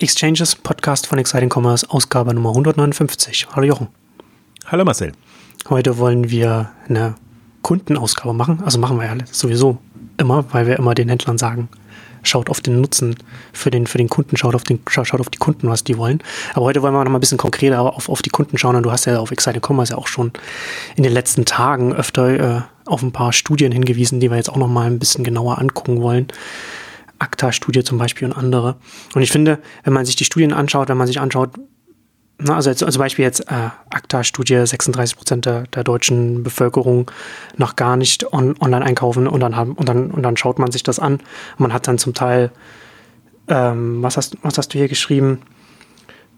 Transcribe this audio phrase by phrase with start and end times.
[0.00, 3.48] Exchanges Podcast von Exciting Commerce, Ausgabe Nummer 159.
[3.56, 3.88] Hallo Jochen.
[4.66, 5.10] Hallo Marcel.
[5.68, 7.16] Heute wollen wir eine
[7.62, 8.62] Kundenausgabe machen.
[8.64, 9.78] Also machen wir ja sowieso
[10.16, 11.68] immer, weil wir immer den Händlern sagen,
[12.22, 13.16] schaut auf den Nutzen
[13.52, 16.22] für den, für den Kunden, schaut auf, den, schaut auf die Kunden, was die wollen.
[16.54, 18.76] Aber heute wollen wir noch mal ein bisschen konkreter auf, auf die Kunden schauen.
[18.76, 20.30] Und du hast ja auf Exciting Commerce ja auch schon
[20.94, 24.58] in den letzten Tagen öfter äh, auf ein paar Studien hingewiesen, die wir jetzt auch
[24.58, 26.28] noch mal ein bisschen genauer angucken wollen.
[27.18, 28.76] ACTA-Studie zum Beispiel und andere.
[29.14, 31.50] Und ich finde, wenn man sich die Studien anschaut, wenn man sich anschaut,
[32.40, 37.10] na, also jetzt, zum Beispiel jetzt äh, ACTA-Studie, 36 Prozent der, der deutschen Bevölkerung
[37.56, 40.70] noch gar nicht on, online einkaufen und dann, haben, und, dann, und dann schaut man
[40.70, 41.18] sich das an.
[41.56, 42.52] Man hat dann zum Teil,
[43.48, 45.42] ähm, was, hast, was hast du hier geschrieben?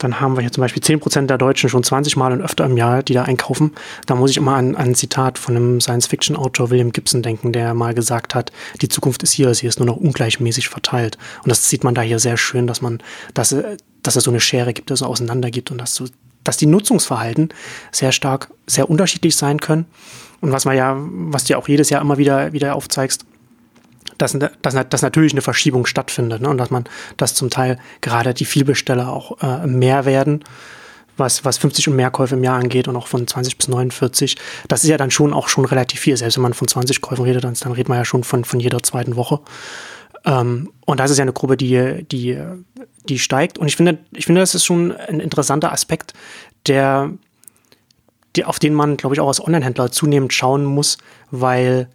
[0.00, 2.76] Dann haben wir hier zum Beispiel 10% der Deutschen schon 20 Mal und öfter im
[2.76, 3.72] Jahr, die da einkaufen.
[4.06, 7.74] Da muss ich immer an, an ein Zitat von einem Science-Fiction-Autor William Gibson denken, der
[7.74, 8.50] mal gesagt hat,
[8.80, 11.18] die Zukunft ist hier, sie ist nur noch ungleichmäßig verteilt.
[11.44, 12.98] Und das sieht man da hier sehr schön, dass man,
[13.34, 13.54] dass,
[14.02, 16.06] dass es so eine Schere gibt, dass es auseinander gibt und dass, so,
[16.44, 17.50] dass die Nutzungsverhalten
[17.92, 19.84] sehr stark, sehr unterschiedlich sein können.
[20.40, 23.26] Und was man ja, was ja auch jedes Jahr immer wieder, wieder aufzeigst,
[24.20, 26.48] dass, dass, dass natürlich eine Verschiebung stattfindet ne?
[26.48, 26.84] und dass man,
[27.16, 30.44] dass zum Teil gerade die Vielbesteller auch äh, mehr werden,
[31.16, 34.36] was, was 50 und mehr Käufe im Jahr angeht und auch von 20 bis 49.
[34.68, 36.16] Das ist ja dann schon auch schon relativ viel.
[36.16, 38.58] Selbst wenn man von 20 Käufen redet, dann, dann redet man ja schon von, von
[38.58, 39.40] jeder zweiten Woche.
[40.24, 42.38] Ähm, und das ist ja eine Gruppe, die, die,
[43.08, 43.58] die steigt.
[43.58, 46.14] Und ich finde, ich finde, das ist schon ein interessanter Aspekt,
[46.66, 47.12] der,
[48.36, 50.98] die, auf den man, glaube ich, auch als Online-Händler zunehmend schauen muss,
[51.30, 51.88] weil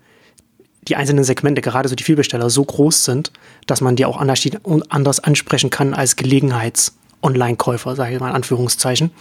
[0.88, 3.32] die einzelnen Segmente, gerade so die Vielbesteller, so groß sind,
[3.66, 9.12] dass man die auch anders, ansprechen kann als Gelegenheits-Online-Käufer, sage ich mal in Anführungszeichen.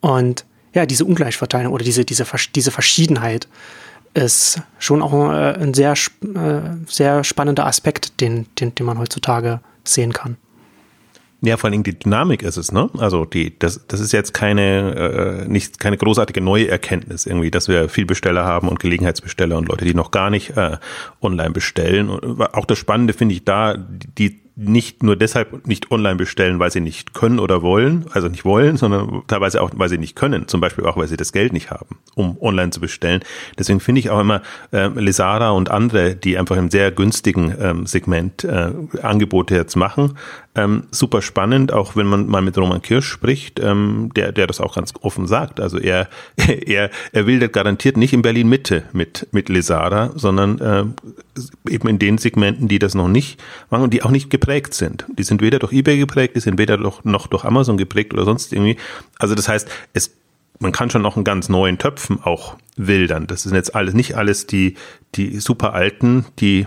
[0.00, 3.48] Und ja, diese Ungleichverteilung oder diese, diese, diese Verschiedenheit
[4.14, 9.60] ist schon auch äh, ein sehr, äh, sehr spannender Aspekt, den, den, den man heutzutage
[9.84, 10.36] sehen kann.
[11.40, 12.90] Ja, vor allem die Dynamik ist es, ne?
[12.98, 17.68] Also die, das, das ist jetzt keine, äh, nicht keine großartige neue Erkenntnis irgendwie, dass
[17.68, 20.78] wir viel Besteller haben und Gelegenheitsbesteller und Leute, die noch gar nicht äh,
[21.22, 22.10] online bestellen.
[22.10, 26.72] Und auch das Spannende finde ich da, die nicht nur deshalb nicht online bestellen, weil
[26.72, 30.48] sie nicht können oder wollen, also nicht wollen, sondern teilweise auch, weil sie nicht können,
[30.48, 33.22] zum Beispiel auch, weil sie das Geld nicht haben, um online zu bestellen.
[33.56, 34.42] Deswegen finde ich auch immer
[34.72, 40.18] äh, Lesara und andere, die einfach im sehr günstigen ähm, Segment äh, Angebote jetzt machen,
[40.56, 44.60] ähm, super spannend, auch wenn man mal mit Roman Kirsch spricht, ähm, der, der das
[44.60, 45.60] auch ganz offen sagt.
[45.60, 46.08] Also er,
[46.66, 51.86] er, er will das garantiert nicht in Berlin Mitte mit, mit Lesara, sondern äh, eben
[51.86, 55.06] in den Segmenten, die das noch nicht machen und die auch nicht geprägt sind.
[55.16, 58.24] Die sind weder durch eBay geprägt, die sind weder noch, noch durch Amazon geprägt oder
[58.24, 58.76] sonst irgendwie.
[59.18, 60.14] Also das heißt, es
[60.60, 63.28] man kann schon noch einen ganz neuen Töpfen auch wildern.
[63.28, 64.74] Das sind jetzt alles nicht alles die
[65.14, 66.66] die super alten, die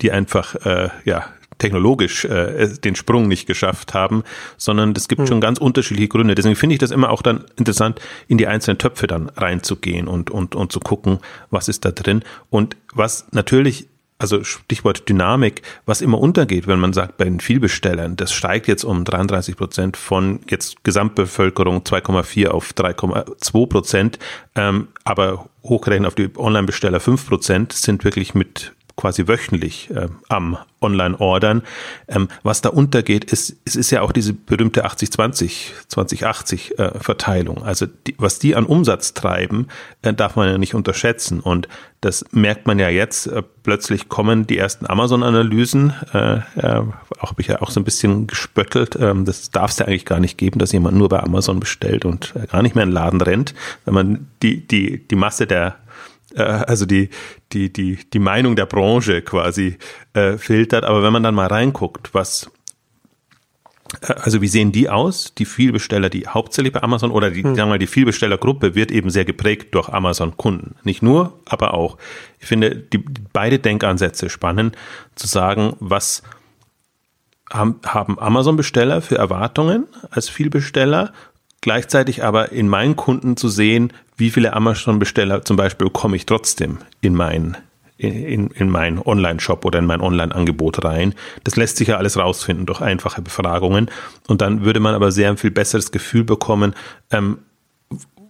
[0.00, 1.26] die einfach äh, ja
[1.58, 4.24] technologisch äh, den Sprung nicht geschafft haben,
[4.56, 5.26] sondern es gibt mhm.
[5.26, 6.34] schon ganz unterschiedliche Gründe.
[6.34, 10.30] Deswegen finde ich das immer auch dann interessant, in die einzelnen Töpfe dann reinzugehen und,
[10.30, 12.22] und, und zu gucken, was ist da drin.
[12.50, 13.88] Und was natürlich
[14.18, 18.84] also Stichwort Dynamik, was immer untergeht, wenn man sagt, bei den Vielbestellern, das steigt jetzt
[18.84, 24.18] um 33 Prozent von jetzt Gesamtbevölkerung 2,4 auf 3,2 Prozent,
[24.54, 30.56] ähm, aber hochgerechnet auf die Online-Besteller 5 Prozent sind wirklich mit quasi wöchentlich äh, am
[30.80, 31.62] Online-Ordern.
[32.06, 37.64] Ähm, was da untergeht, ist, es ist ja auch diese berühmte 80-20, 2080 äh, Verteilung.
[37.64, 39.68] Also die, was die an Umsatz treiben,
[40.02, 41.40] äh, darf man ja nicht unterschätzen.
[41.40, 41.68] Und
[42.00, 43.26] das merkt man ja jetzt.
[43.26, 45.92] Äh, plötzlich kommen die ersten Amazon-Analysen.
[46.12, 46.82] Äh, äh,
[47.18, 48.96] auch habe ich ja auch so ein bisschen gespöttelt.
[49.00, 52.04] Ähm, das darf es ja eigentlich gar nicht geben, dass jemand nur bei Amazon bestellt
[52.04, 53.54] und gar nicht mehr in den Laden rennt,
[53.86, 55.76] wenn man die, die, die Masse der
[56.42, 57.10] also die,
[57.52, 59.78] die, die, die Meinung der Branche quasi
[60.12, 60.84] äh, filtert.
[60.84, 62.50] Aber wenn man dann mal reinguckt, was
[64.02, 65.34] äh, also wie sehen die aus?
[65.34, 67.54] Die Vielbesteller, die hauptsächlich bei Amazon oder die, hm.
[67.54, 70.76] sagen wir mal, die Vielbestellergruppe wird eben sehr geprägt durch Amazon-Kunden.
[70.84, 71.98] Nicht nur, aber auch.
[72.38, 72.98] Ich finde die,
[73.32, 74.76] beide Denkansätze spannend,
[75.14, 76.22] zu sagen, was
[77.52, 81.12] haben, haben Amazon-Besteller für Erwartungen als Vielbesteller
[81.64, 86.76] Gleichzeitig aber in meinen Kunden zu sehen, wie viele Amazon-Besteller zum Beispiel komme ich trotzdem
[87.00, 87.56] in meinen
[87.96, 91.14] in, in meinen Online-Shop oder in mein Online-Angebot rein.
[91.42, 93.90] Das lässt sich ja alles rausfinden durch einfache Befragungen.
[94.26, 96.74] Und dann würde man aber sehr viel besseres Gefühl bekommen,
[97.10, 97.38] ähm,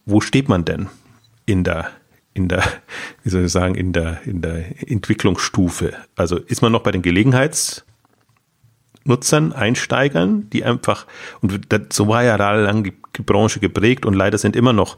[0.07, 0.89] wo steht man denn
[1.45, 1.89] in der,
[2.35, 2.63] in der,
[3.25, 5.95] wie soll ich sagen, in der, in der Entwicklungsstufe?
[6.15, 7.85] Also ist man noch bei den Gelegenheits-
[9.05, 11.07] Nutzern, Einsteigern, die einfach,
[11.41, 14.97] und das, so war ja lang die, die Branche geprägt und leider sind immer noch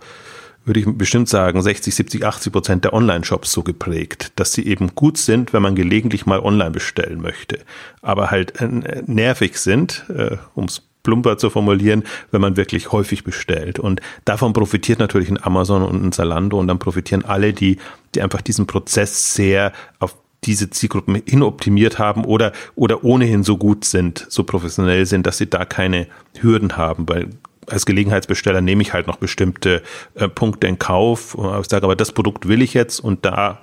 [0.66, 4.96] würde ich bestimmt sagen, 60, 70, 80 Prozent der Online-Shops so geprägt, dass sie eben
[4.96, 7.60] gut sind, wenn man gelegentlich mal online bestellen möchte,
[8.02, 8.68] aber halt äh,
[9.06, 13.78] nervig sind, äh, um es plumper zu formulieren, wenn man wirklich häufig bestellt.
[13.78, 17.78] Und davon profitiert natürlich ein Amazon und ein Zalando und dann profitieren alle, die,
[18.16, 23.84] die einfach diesen Prozess sehr auf diese Zielgruppen hinoptimiert haben oder, oder ohnehin so gut
[23.84, 26.06] sind, so professionell sind, dass sie da keine
[26.40, 27.28] Hürden haben, weil
[27.66, 29.82] als Gelegenheitsbesteller nehme ich halt noch bestimmte
[30.14, 31.36] äh, Punkte in Kauf.
[31.60, 33.60] Ich sage aber, das Produkt will ich jetzt und da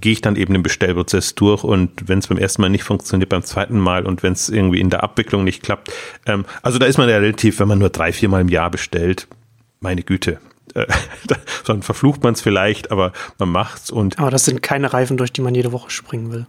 [0.00, 3.28] gehe ich dann eben den Bestellprozess durch und wenn es beim ersten Mal nicht funktioniert,
[3.28, 5.92] beim zweiten Mal und wenn es irgendwie in der Abwicklung nicht klappt.
[6.26, 8.70] Ähm, also da ist man ja relativ, wenn man nur drei, vier Mal im Jahr
[8.70, 9.28] bestellt,
[9.80, 10.38] meine Güte.
[10.76, 10.86] Äh,
[11.64, 14.18] dann verflucht man es vielleicht, aber man macht's und.
[14.18, 16.46] Aber das sind keine Reifen, durch die man jede Woche springen will.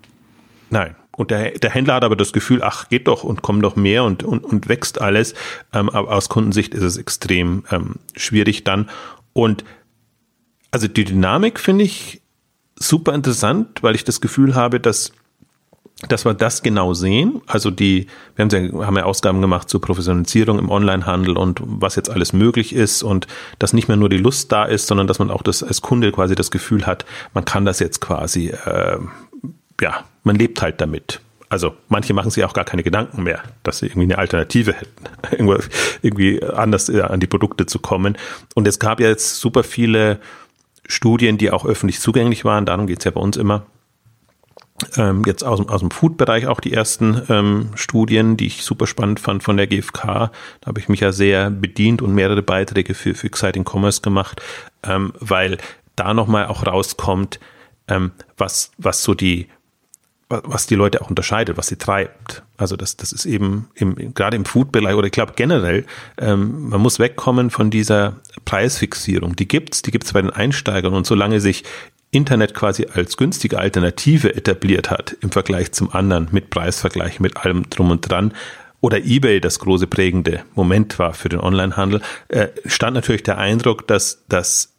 [0.69, 0.95] Nein.
[1.15, 4.03] Und der, der Händler hat aber das Gefühl, ach, geht doch und kommt doch mehr
[4.03, 5.33] und, und, und wächst alles.
[5.73, 8.87] Ähm, aber aus Kundensicht ist es extrem ähm, schwierig dann.
[9.33, 9.63] Und
[10.69, 12.21] also die Dynamik finde ich
[12.75, 15.11] super interessant, weil ich das Gefühl habe, dass
[16.07, 17.41] dass wir das genau sehen.
[17.47, 21.95] Also die, wir haben ja, haben ja Ausgaben gemacht zur Professionalisierung im Onlinehandel und was
[21.95, 23.27] jetzt alles möglich ist und
[23.57, 26.11] dass nicht mehr nur die Lust da ist, sondern dass man auch das als Kunde
[26.11, 28.99] quasi das Gefühl hat, man kann das jetzt quasi, äh,
[29.81, 31.19] ja, man lebt halt damit.
[31.49, 35.07] Also manche machen sich auch gar keine Gedanken mehr, dass sie irgendwie eine Alternative hätten,
[36.01, 38.17] irgendwie anders an die Produkte zu kommen.
[38.53, 40.19] Und es gab ja jetzt super viele
[40.87, 43.65] Studien, die auch öffentlich zugänglich waren, darum geht's ja bei uns immer.
[44.95, 49.19] Ähm, jetzt aus, aus dem Food-Bereich auch die ersten ähm, Studien, die ich super spannend
[49.19, 50.31] fand von der GfK.
[50.61, 54.41] Da habe ich mich ja sehr bedient und mehrere Beiträge für, für Exciting Commerce gemacht,
[54.83, 55.57] ähm, weil
[55.95, 57.39] da nochmal auch rauskommt,
[57.87, 59.47] ähm, was, was so die
[60.29, 62.43] was die Leute auch unterscheidet, was sie treibt.
[62.57, 65.85] Also das, das ist eben im, gerade im Food-Bereich oder ich glaube generell,
[66.17, 69.37] ähm, man muss wegkommen von dieser Preisfixierung.
[69.37, 71.63] Die gibt's, die gibt's bei den Einsteigern und solange sich
[72.11, 77.69] Internet quasi als günstige Alternative etabliert hat im Vergleich zum anderen mit Preisvergleich, mit allem
[77.69, 78.33] drum und dran,
[78.79, 83.87] oder eBay das große prägende Moment war für den Onlinehandel, äh, stand natürlich der Eindruck,
[83.87, 84.73] dass das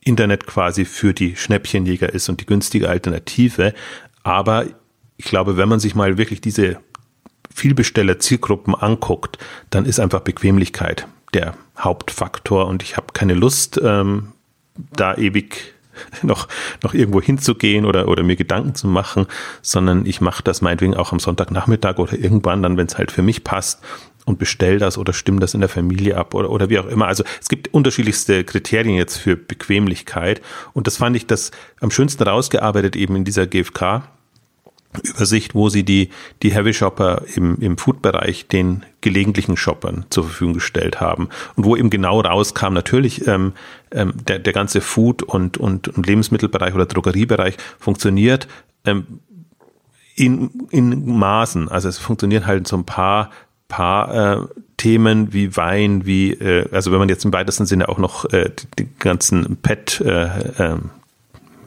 [0.00, 3.74] Internet quasi für die Schnäppchenjäger ist und die günstige Alternative.
[4.22, 4.66] Aber
[5.16, 6.78] ich glaube, wenn man sich mal wirklich diese
[7.54, 9.38] Vielbesteller-Zielgruppen anguckt,
[9.70, 12.66] dann ist einfach Bequemlichkeit der Hauptfaktor.
[12.66, 14.32] Und ich habe keine Lust, ähm,
[14.92, 15.73] da ewig
[16.22, 16.48] noch,
[16.82, 19.26] noch irgendwo hinzugehen oder, oder mir Gedanken zu machen,
[19.62, 23.22] sondern ich mache das meinetwegen auch am Sonntagnachmittag oder irgendwann dann, wenn es halt für
[23.22, 23.80] mich passt
[24.24, 27.06] und bestell das oder stimme das in der Familie ab oder, oder wie auch immer.
[27.06, 30.40] Also es gibt unterschiedlichste Kriterien jetzt für Bequemlichkeit
[30.72, 31.50] und das fand ich das
[31.80, 34.02] am schönsten rausgearbeitet eben in dieser GfK
[35.02, 36.10] Übersicht, wo sie die,
[36.42, 41.28] die Heavy Shopper im, im Food-Bereich den gelegentlichen Shoppern zur Verfügung gestellt haben.
[41.56, 43.52] Und wo eben genau rauskam, natürlich ähm,
[43.90, 48.48] ähm, der, der ganze Food- und, und, und Lebensmittelbereich oder Drogeriebereich funktioniert
[48.84, 49.20] ähm,
[50.16, 51.68] in, in Maßen.
[51.68, 53.30] Also es funktionieren halt so ein paar,
[53.68, 54.46] paar äh,
[54.76, 58.50] Themen wie Wein, wie, äh, also wenn man jetzt im weitesten Sinne auch noch äh,
[58.50, 60.76] die, die ganzen Pet, äh, äh,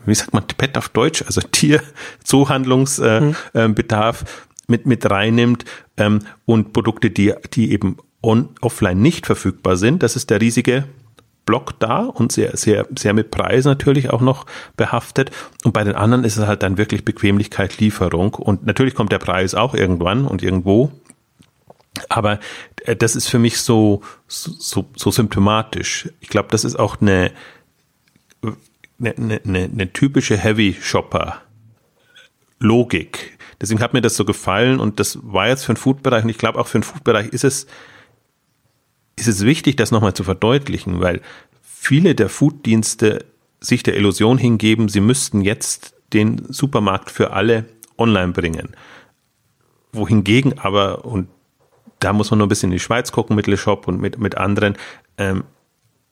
[0.08, 4.28] wie sagt man, Pet auf Deutsch, also Tierzuhandlungsbedarf äh, mhm.
[4.68, 5.64] mit, mit reinnimmt
[5.98, 10.04] ähm, und Produkte, die, die eben on, offline nicht verfügbar sind.
[10.04, 10.84] Das ist der riesige
[11.46, 14.46] Block da und sehr, sehr, sehr mit Preis natürlich auch noch
[14.76, 15.32] behaftet.
[15.64, 18.36] Und bei den anderen ist es halt dann wirklich Bequemlichkeit, Lieferung.
[18.36, 20.92] Und natürlich kommt der Preis auch irgendwann und irgendwo.
[22.10, 22.40] Aber
[22.84, 26.10] äh, das ist für mich so, so, so symptomatisch.
[26.20, 27.32] Ich glaube, das ist auch eine,
[29.00, 31.42] eine, eine, eine typische Heavy Shopper
[32.60, 33.38] Logik.
[33.62, 36.38] Deswegen hat mir das so gefallen und das war jetzt für den Food-Bereich und ich
[36.38, 37.68] glaube auch für den Food-Bereich ist es,
[39.16, 41.22] ist es wichtig, das nochmal zu verdeutlichen, weil
[41.62, 43.26] viele der Food-Dienste
[43.60, 47.66] sich der Illusion hingeben, sie müssten jetzt den Supermarkt für alle
[47.98, 48.76] online bringen.
[49.92, 51.28] Wohingegen aber, und
[52.00, 54.38] da muss man nur ein bisschen in die Schweiz gucken mit Le und mit, mit
[54.38, 54.78] anderen,
[55.18, 55.44] ähm,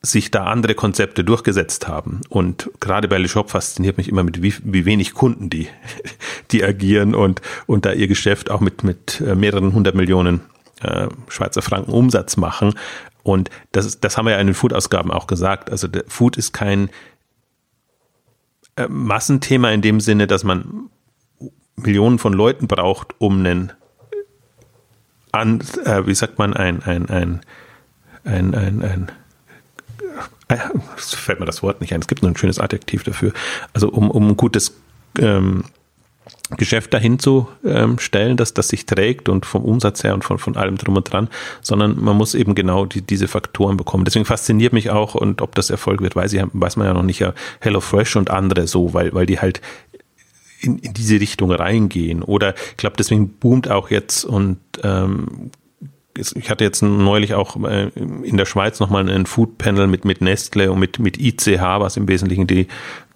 [0.02, 2.20] sich da andere Konzepte durchgesetzt haben.
[2.28, 5.68] Und gerade bei Le Shop fasziniert mich immer mit wie, wie wenig Kunden die,
[6.50, 10.42] die agieren und, und da ihr Geschäft auch mit, mit äh, mehreren hundert Millionen
[10.82, 12.74] äh, Schweizer Franken Umsatz machen.
[13.22, 15.70] Und das, das haben wir ja in den Food-Ausgaben auch gesagt.
[15.70, 16.90] Also Food ist kein
[18.76, 20.90] äh, Massenthema in dem Sinne, dass man
[21.74, 23.72] Millionen von Leuten braucht, um einen
[25.32, 27.40] an, äh, wie sagt man, ein, ein, ein,
[28.24, 29.12] ein, ein, ein
[30.96, 33.32] fällt mir das Wort nicht ein, es gibt nur ein schönes Adjektiv dafür,
[33.72, 34.74] also um, um ein gutes
[35.18, 35.64] ähm,
[36.56, 40.38] Geschäft dahin zu ähm, stellen, dass das sich trägt und vom Umsatz her und von,
[40.38, 41.28] von allem drum und dran,
[41.60, 44.04] sondern man muss eben genau die, diese Faktoren bekommen.
[44.04, 47.02] Deswegen fasziniert mich auch und ob das Erfolg wird, weiß, ich, weiß man ja noch
[47.02, 49.60] nicht, ja, HelloFresh und andere so, weil, weil die halt
[50.60, 52.22] in, in diese Richtung reingehen.
[52.22, 55.50] Oder ich glaube, deswegen boomt auch jetzt und ähm,
[56.16, 60.20] ich hatte jetzt neulich auch äh, in der Schweiz nochmal ein Food Panel mit, mit
[60.20, 62.68] Nestle und mit, mit ICH, was im Wesentlichen die,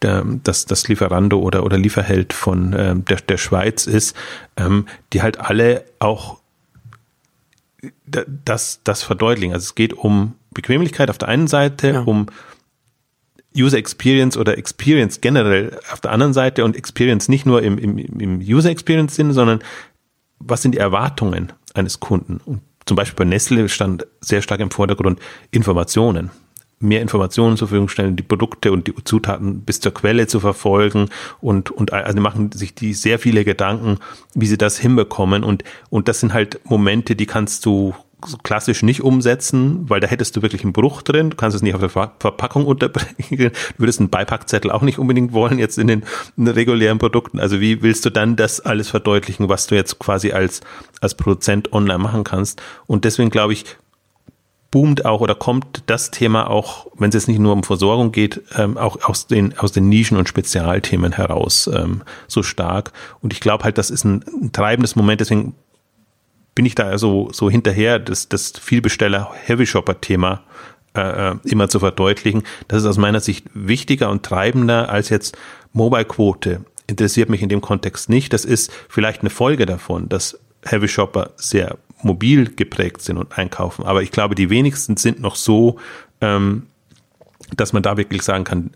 [0.03, 4.17] der, das, das Lieferando oder, oder Lieferheld von ähm, der, der Schweiz ist,
[4.57, 6.39] ähm, die halt alle auch
[8.07, 9.55] das, das verdeutlichen.
[9.55, 12.01] Also es geht um Bequemlichkeit auf der einen Seite, ja.
[12.01, 12.27] um
[13.57, 17.99] User Experience oder Experience generell auf der anderen Seite und Experience nicht nur im, im,
[17.99, 19.61] im User Experience Sinn, sondern
[20.39, 22.41] was sind die Erwartungen eines Kunden?
[22.45, 25.21] Und zum Beispiel bei Nestle stand sehr stark im Vordergrund
[25.53, 26.33] Informationen.
[26.81, 31.09] Mehr Informationen zur Verfügung stellen, die Produkte und die Zutaten bis zur Quelle zu verfolgen
[31.41, 33.99] und, und also machen sich die sehr viele Gedanken,
[34.35, 37.95] wie sie das hinbekommen und, und das sind halt Momente, die kannst du
[38.43, 41.31] klassisch nicht umsetzen, weil da hättest du wirklich einen Bruch drin.
[41.31, 43.17] Du kannst es nicht auf der Verpackung unterbringen.
[43.31, 46.05] Du würdest einen Beipackzettel auch nicht unbedingt wollen jetzt in den,
[46.37, 47.41] in den, regulären Produkten.
[47.41, 50.61] Also wie willst du dann das alles verdeutlichen, was du jetzt quasi als,
[51.01, 52.63] als Produzent online machen kannst?
[52.87, 53.65] Und deswegen glaube ich,
[54.71, 58.41] boomt auch oder kommt das Thema auch, wenn es jetzt nicht nur um Versorgung geht,
[58.57, 62.93] ähm, auch aus den, aus den Nischen- und Spezialthemen heraus ähm, so stark.
[63.21, 65.21] Und ich glaube halt, das ist ein, ein treibendes Moment.
[65.21, 65.55] Deswegen
[66.55, 70.43] bin ich da so, so hinterher, das, das Vielbesteller-Heavy-Shopper-Thema
[70.97, 72.43] äh, äh, immer zu verdeutlichen.
[72.69, 75.39] Das ist aus meiner Sicht wichtiger und treibender als jetzt
[75.73, 76.65] Mobile-Quote.
[76.89, 78.33] Interessiert mich in dem Kontext nicht.
[78.33, 83.85] Das ist vielleicht eine Folge davon, dass Heavy Shopper sehr mobil geprägt sind und einkaufen.
[83.85, 85.79] Aber ich glaube, die wenigsten sind noch so,
[86.21, 86.67] ähm,
[87.57, 88.71] dass man da wirklich sagen kann,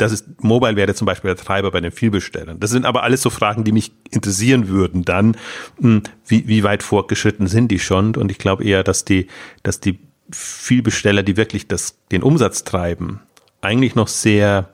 [0.00, 2.58] das ist, Mobile wäre zum Beispiel der Treiber bei den Vielbestellern.
[2.58, 5.36] Das sind aber alles so Fragen, die mich interessieren würden dann.
[5.80, 8.16] Hm, wie, wie weit fortgeschritten sind die schon?
[8.16, 9.26] Und ich glaube eher, dass die,
[9.62, 9.98] dass die
[10.30, 13.20] Vielbesteller, die wirklich das, den Umsatz treiben,
[13.60, 14.70] eigentlich noch sehr,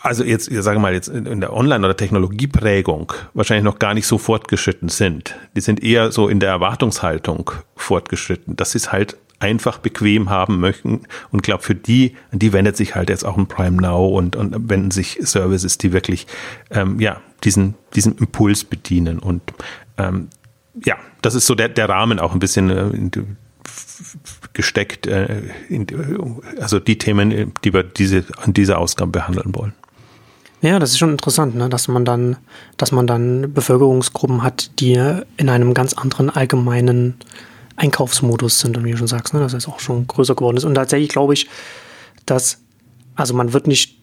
[0.00, 4.06] also jetzt, ich sage mal, jetzt in der Online- oder Technologieprägung wahrscheinlich noch gar nicht
[4.06, 5.36] so fortgeschritten sind.
[5.56, 8.56] Die sind eher so in der Erwartungshaltung fortgeschritten.
[8.56, 11.02] Das ist halt einfach bequem haben möchten.
[11.30, 14.70] Und glaube, für die, die wendet sich halt jetzt auch ein Prime Now und, und
[14.70, 16.26] wenden sich Services, die wirklich
[16.70, 19.18] ähm, ja, diesen, diesen Impuls bedienen.
[19.18, 19.42] Und
[19.98, 20.28] ähm,
[20.84, 23.10] ja, das ist so der, der Rahmen auch ein bisschen äh,
[24.52, 25.86] gesteckt, äh, in,
[26.60, 29.72] also die Themen, die wir diese, an dieser Ausgabe behandeln wollen.
[30.60, 31.68] Ja, das ist schon interessant, ne?
[31.68, 32.36] dass man dann,
[32.76, 34.94] dass man dann Bevölkerungsgruppen hat, die
[35.36, 37.16] in einem ganz anderen allgemeinen
[37.76, 40.64] Einkaufsmodus sind und wie du schon sagst, ne, dass es auch schon größer geworden ist.
[40.64, 41.48] Und tatsächlich glaube ich,
[42.26, 42.58] dass,
[43.14, 43.98] also man wird nicht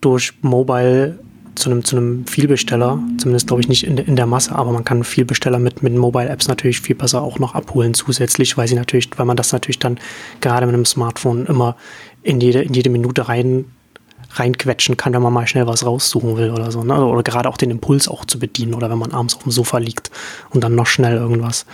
[0.00, 1.18] durch Mobile
[1.54, 4.84] zu einem, zu einem Vielbesteller, zumindest glaube ich nicht in, in der Masse, aber man
[4.84, 9.10] kann Vielbesteller mit, mit Mobile-Apps natürlich viel besser auch noch abholen zusätzlich, weil sie natürlich,
[9.16, 9.98] weil man das natürlich dann
[10.40, 11.76] gerade mit einem Smartphone immer
[12.22, 13.66] in jede, in jede Minute rein
[14.30, 16.84] reinquetschen kann, wenn man mal schnell was raussuchen will oder so.
[16.84, 17.04] Ne?
[17.04, 19.78] Oder gerade auch den Impuls auch zu bedienen oder wenn man abends auf dem Sofa
[19.78, 20.10] liegt
[20.50, 21.66] und dann noch schnell irgendwas,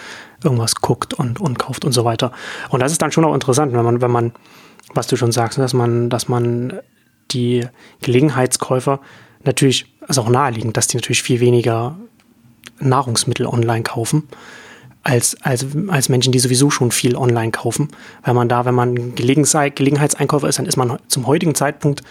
[0.42, 2.32] irgendwas guckt und, und kauft und so weiter.
[2.70, 4.32] Und das ist dann schon auch interessant, wenn man, wenn man,
[4.94, 6.80] was du schon sagst, dass man, dass man
[7.32, 7.66] die
[8.02, 9.00] Gelegenheitskäufer
[9.42, 11.96] natürlich, also auch naheliegend, dass die natürlich viel weniger
[12.78, 14.28] Nahrungsmittel online kaufen
[15.02, 17.88] als, als, als Menschen, die sowieso schon viel online kaufen.
[18.22, 22.02] Weil man da, wenn man Gelegenheitseinkäufer ist, dann ist man zum heutigen Zeitpunkt,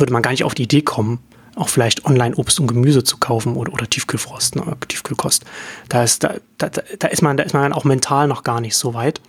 [0.00, 1.18] würde man gar nicht auf die Idee kommen,
[1.56, 5.44] auch vielleicht online Obst und Gemüse zu kaufen oder, oder Tiefkühlfrost, ne, Tiefkühlkost.
[5.88, 8.76] Da ist, da, da, da ist man, da ist man auch mental noch gar nicht
[8.76, 9.20] so weit.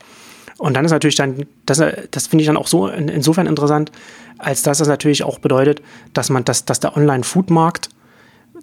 [0.57, 3.91] Und dann ist natürlich dann, das, das finde ich dann auch so in, insofern interessant,
[4.37, 5.81] als dass das natürlich auch bedeutet,
[6.13, 7.89] dass man, dass, dass der Online-Food-Markt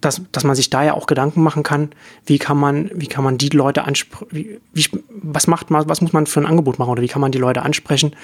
[0.00, 1.90] dass, dass man sich da ja auch Gedanken machen kann,
[2.24, 4.60] wie kann man, wie kann man die Leute ansprechen,
[5.08, 7.38] was macht man, was muss man für ein Angebot machen oder wie kann man die
[7.38, 8.14] Leute ansprechen,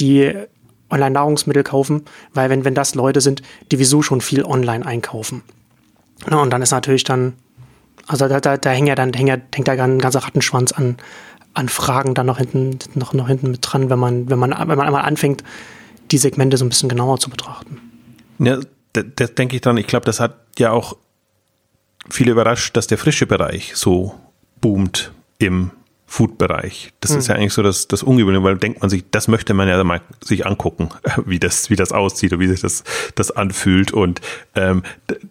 [0.00, 0.32] die
[0.90, 5.42] Online-Nahrungsmittel kaufen, weil wenn, wenn das Leute sind, die wieso schon viel online einkaufen.
[6.30, 7.34] Ja, und dann ist natürlich dann,
[8.06, 10.96] also da, da, da hängt ja dann, hängt, ja, hängt da ein ganzer Rattenschwanz an,
[11.54, 14.78] an Fragen dann noch hinten, noch, noch hinten mit dran, wenn man, wenn man, wenn
[14.78, 15.42] man einmal anfängt,
[16.10, 17.80] die Segmente so ein bisschen genauer zu betrachten.
[18.38, 18.58] Ja,
[18.92, 20.96] das denke ich dann, ich glaube, das hat ja auch
[22.10, 24.14] viele überrascht, dass der frische Bereich so
[24.60, 25.70] boomt im
[26.14, 26.92] Food-Bereich.
[27.00, 27.18] Das mhm.
[27.18, 29.82] ist ja eigentlich so das, das Ungewöhnliche, weil denkt man sich, das möchte man ja
[29.82, 30.90] mal sich angucken,
[31.26, 32.84] wie das, wie das aussieht und wie sich das,
[33.16, 33.90] das anfühlt.
[33.90, 34.20] Und
[34.54, 34.84] ähm,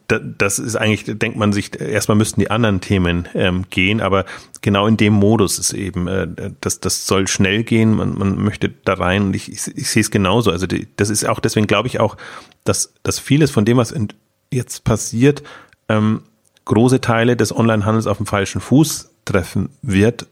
[0.09, 4.25] das ist eigentlich, denkt man sich, erstmal müssten die anderen Themen ähm, gehen, aber
[4.61, 6.27] genau in dem Modus ist eben, äh,
[6.59, 10.01] das, das soll schnell gehen, man, man möchte da rein und ich, ich, ich sehe
[10.01, 10.51] es genauso.
[10.51, 12.17] Also die, das ist auch, deswegen glaube ich auch,
[12.65, 14.09] dass, dass vieles von dem, was in,
[14.51, 15.43] jetzt passiert,
[15.87, 16.23] ähm,
[16.65, 20.27] große Teile des Onlinehandels auf dem falschen Fuß treffen wird.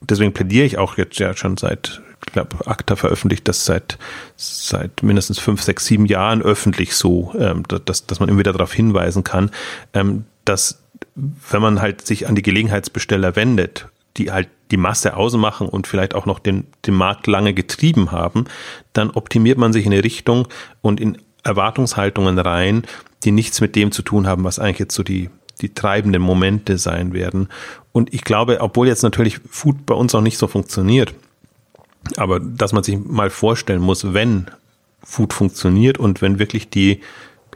[0.00, 3.98] Deswegen plädiere ich auch jetzt ja schon seit, ich glaube, ACTA veröffentlicht das seit,
[4.36, 8.72] seit mindestens fünf, sechs, sieben Jahren öffentlich so, ähm, dass, dass man immer wieder darauf
[8.72, 9.50] hinweisen kann,
[9.94, 10.82] ähm, dass
[11.14, 16.14] wenn man halt sich an die Gelegenheitsbesteller wendet, die halt die Masse ausmachen und vielleicht
[16.14, 18.46] auch noch den, den Markt lange getrieben haben,
[18.92, 20.48] dann optimiert man sich in eine Richtung
[20.80, 22.82] und in Erwartungshaltungen rein,
[23.24, 26.78] die nichts mit dem zu tun haben, was eigentlich jetzt so die, die treibenden Momente
[26.78, 27.48] sein werden.
[27.96, 31.14] Und ich glaube, obwohl jetzt natürlich Food bei uns auch nicht so funktioniert,
[32.18, 34.48] aber dass man sich mal vorstellen muss, wenn
[35.02, 37.00] Food funktioniert und wenn wirklich die,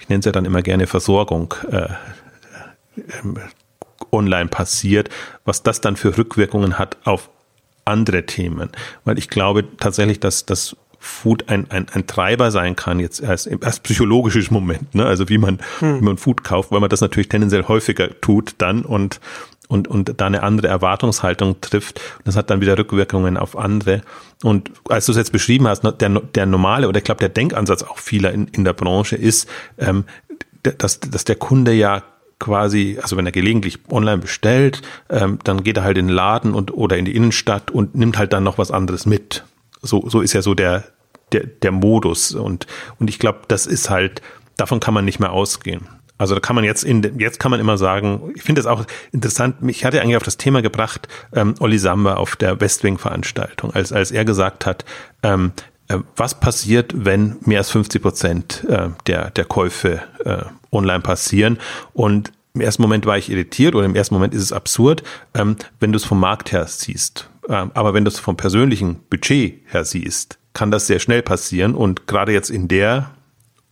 [0.01, 1.89] ich nenne es ja dann immer gerne Versorgung, äh,
[3.23, 3.37] ähm,
[4.13, 5.11] online passiert,
[5.45, 7.29] was das dann für Rückwirkungen hat auf
[7.85, 8.71] andere Themen.
[9.05, 13.47] Weil ich glaube tatsächlich, dass das Food ein, ein, ein Treiber sein kann, jetzt erst,
[13.47, 15.05] erst psychologisches Moment, ne?
[15.05, 16.01] also wie man, hm.
[16.01, 19.21] wie man Food kauft, weil man das natürlich tendenziell häufiger tut dann und,
[19.71, 22.01] und, und da eine andere Erwartungshaltung trifft.
[22.19, 24.03] Und das hat dann wieder Rückwirkungen auf andere.
[24.43, 27.29] Und als du es jetzt beschrieben hast, ne, der, der normale oder ich glaube der
[27.29, 29.49] Denkansatz auch vieler in, in der Branche ist,
[29.79, 30.05] ähm,
[30.63, 32.03] dass, dass der Kunde ja
[32.41, 36.53] quasi, also wenn er gelegentlich online bestellt, ähm, dann geht er halt in den Laden
[36.53, 39.45] und oder in die Innenstadt und nimmt halt dann noch was anderes mit.
[39.83, 40.85] So, so ist ja so der,
[41.31, 42.35] der, der Modus.
[42.35, 42.67] Und,
[42.99, 44.21] und ich glaube, das ist halt,
[44.57, 45.87] davon kann man nicht mehr ausgehen.
[46.21, 48.85] Also da kann man jetzt in jetzt kann man immer sagen, ich finde es auch
[49.11, 53.91] interessant, mich hatte eigentlich auf das Thema gebracht, ähm, Olli Samba auf der Westwing-Veranstaltung, als,
[53.91, 54.85] als er gesagt hat,
[55.23, 55.53] ähm,
[55.89, 61.57] äh, was passiert, wenn mehr als 50 Prozent äh, der, der Käufe äh, online passieren.
[61.95, 65.57] Und im ersten Moment war ich irritiert oder im ersten Moment ist es absurd, ähm,
[65.79, 67.31] wenn du es vom Markt her siehst.
[67.49, 71.75] Ähm, aber wenn du es vom persönlichen Budget her siehst, kann das sehr schnell passieren.
[71.75, 73.11] Und gerade jetzt in der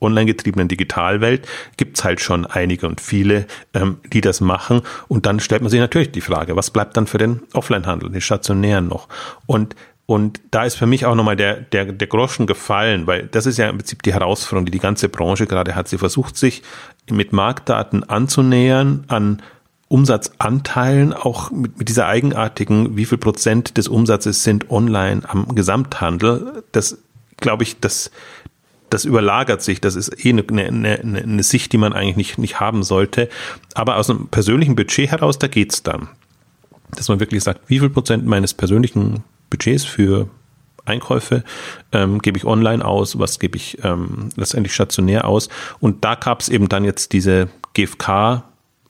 [0.01, 4.83] online getriebenen Digitalwelt gibt's halt schon einige und viele, ähm, die das machen.
[5.09, 8.21] Und dann stellt man sich natürlich die Frage, was bleibt dann für den Offline-Handel, den
[8.21, 9.09] stationären noch?
[9.47, 9.75] Und
[10.11, 13.59] und da ist für mich auch nochmal der, der, der Groschen gefallen, weil das ist
[13.59, 15.87] ja im Prinzip die Herausforderung, die die ganze Branche gerade hat.
[15.87, 16.63] Sie versucht sich
[17.11, 19.43] mit Marktdaten anzunähern an
[19.89, 26.63] Umsatzanteilen, auch mit, mit dieser eigenartigen, wie viel Prozent des Umsatzes sind online am Gesamthandel.
[26.73, 26.97] Das,
[27.37, 28.11] glaube ich, das,
[28.91, 29.81] das überlagert sich.
[29.81, 33.29] Das ist eh eine, eine, eine Sicht, die man eigentlich nicht, nicht haben sollte.
[33.75, 36.09] Aber aus einem persönlichen Budget heraus, da geht's dann.
[36.93, 40.29] Dass man wirklich sagt, wie viel Prozent meines persönlichen Budgets für
[40.85, 41.45] Einkäufe
[41.93, 45.49] ähm, gebe ich online aus, was gebe ich ähm, letztendlich stationär aus.
[45.81, 48.45] Und da gab es eben dann jetzt diese GfK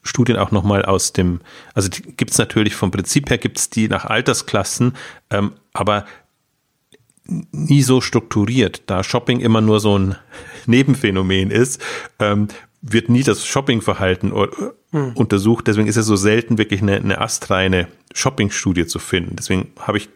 [0.05, 1.41] Studien auch nochmal aus dem,
[1.75, 4.95] also gibt es natürlich vom Prinzip her, gibt es die nach Altersklassen,
[5.31, 6.07] ähm, aber
[7.29, 10.17] nie so strukturiert, da Shopping immer nur so ein
[10.67, 11.81] Nebenphänomen ist,
[12.19, 12.49] ähm,
[12.81, 15.13] wird nie das Shoppingverhalten hm.
[15.15, 15.67] untersucht.
[15.67, 19.37] Deswegen ist es so selten wirklich eine, eine astreine Shopping-Studie zu finden.
[19.37, 20.09] Deswegen habe ich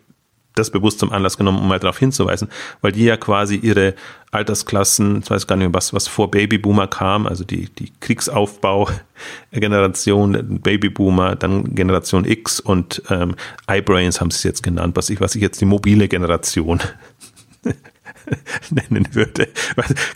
[0.55, 2.49] das bewusst zum Anlass genommen, um mal darauf hinzuweisen,
[2.81, 3.95] weil die ja quasi ihre
[4.31, 11.37] Altersklassen, ich weiß gar nicht, was, was vor Babyboomer kam, also die, die Kriegsaufbau-Generation, Babyboomer,
[11.37, 13.35] dann Generation X und ähm,
[13.71, 16.81] iBrains haben sie es jetzt genannt, was ich, was ich jetzt die mobile Generation
[18.71, 19.49] nennen würde.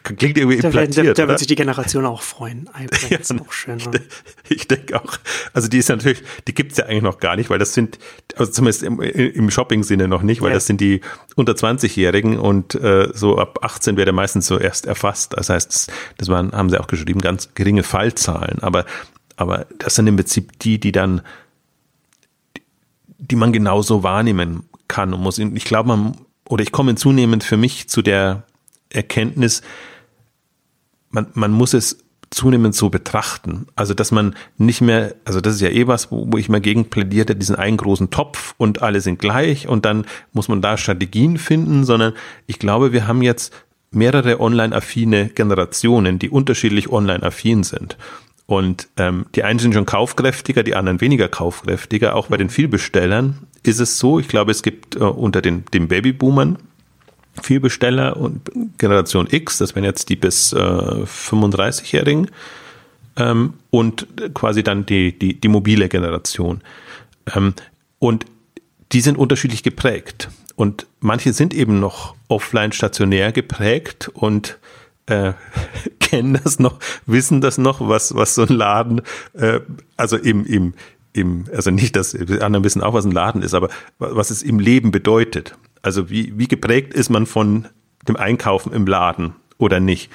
[0.02, 1.18] Klingt irgendwie da, implantiert.
[1.18, 2.68] Da, da wird sich die Generation auch freuen.
[3.10, 3.78] Ja, ist auch schön.
[3.78, 5.18] Ich, ich denke auch.
[5.52, 7.98] Also die ist natürlich, die gibt's ja eigentlich noch gar nicht, weil das sind,
[8.36, 10.54] also zumindest im, im Shopping-Sinne noch nicht, weil ja.
[10.54, 11.00] das sind die
[11.36, 15.34] unter 20-Jährigen und äh, so ab 18 wäre meistens so erst erfasst.
[15.36, 15.86] Das heißt, das,
[16.18, 18.62] das waren, haben sie auch geschrieben, ganz geringe Fallzahlen.
[18.62, 18.84] Aber,
[19.36, 21.22] aber das sind im Prinzip die, die dann,
[23.18, 25.38] die man genauso wahrnehmen kann und muss.
[25.38, 26.16] Ich glaube, man
[26.48, 28.44] oder ich komme zunehmend für mich zu der
[28.90, 29.62] Erkenntnis,
[31.11, 31.98] man, man muss es
[32.30, 33.66] zunehmend so betrachten.
[33.76, 36.61] Also, dass man nicht mehr, also das ist ja eh was, wo, wo ich mal
[36.61, 40.76] gegen plädierte, diesen einen großen Topf und alle sind gleich und dann muss man da
[40.76, 42.12] Strategien finden, sondern
[42.46, 43.52] ich glaube, wir haben jetzt
[43.90, 47.96] mehrere online-affine Generationen, die unterschiedlich online-affin sind.
[48.46, 52.14] Und ähm, die einen sind schon kaufkräftiger, die anderen weniger kaufkräftiger.
[52.14, 54.20] Auch bei den Vielbestellern ist es so.
[54.20, 56.59] Ich glaube, es gibt äh, unter den, den Babyboomern
[57.42, 62.30] Vielbesteller und Generation X, das wären jetzt die bis äh, 35-Jährigen
[63.16, 66.62] ähm, und quasi dann die, die, die mobile Generation.
[67.35, 67.54] Ähm,
[67.98, 68.24] und
[68.92, 70.28] die sind unterschiedlich geprägt.
[70.54, 74.59] Und manche sind eben noch offline stationär geprägt und
[75.06, 75.32] äh,
[76.06, 79.02] kennen das noch, wissen das noch, was, was so ein Laden,
[79.34, 79.60] äh,
[79.96, 80.74] also im, im,
[81.12, 84.42] im, also nicht, dass die anderen wissen auch, was ein Laden ist, aber was es
[84.42, 85.56] im Leben bedeutet.
[85.82, 87.66] Also wie, wie geprägt ist man von
[88.08, 90.10] dem Einkaufen im Laden oder nicht?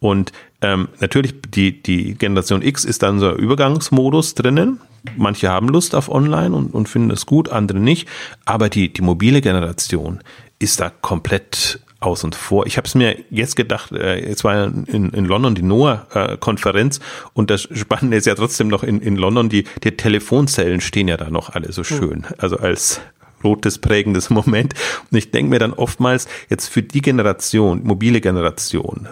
[0.00, 4.80] Und ähm, natürlich, die, die Generation X ist dann so ein Übergangsmodus drinnen.
[5.16, 8.08] Manche haben Lust auf Online und, und finden es gut, andere nicht.
[8.44, 10.20] Aber die, die mobile Generation
[10.58, 12.66] ist da komplett aus und vor.
[12.66, 17.00] Ich habe es mir jetzt gedacht, äh, jetzt war ja in, in London die NOAA-Konferenz
[17.32, 21.16] und das Spannende ist ja trotzdem noch in, in London, die, die Telefonzellen stehen ja
[21.16, 22.26] da noch alle so schön.
[22.38, 23.00] Also als
[23.42, 24.74] rotes prägendes Moment.
[25.10, 29.08] Und ich denke mir dann oftmals, jetzt für die Generation, mobile Generation,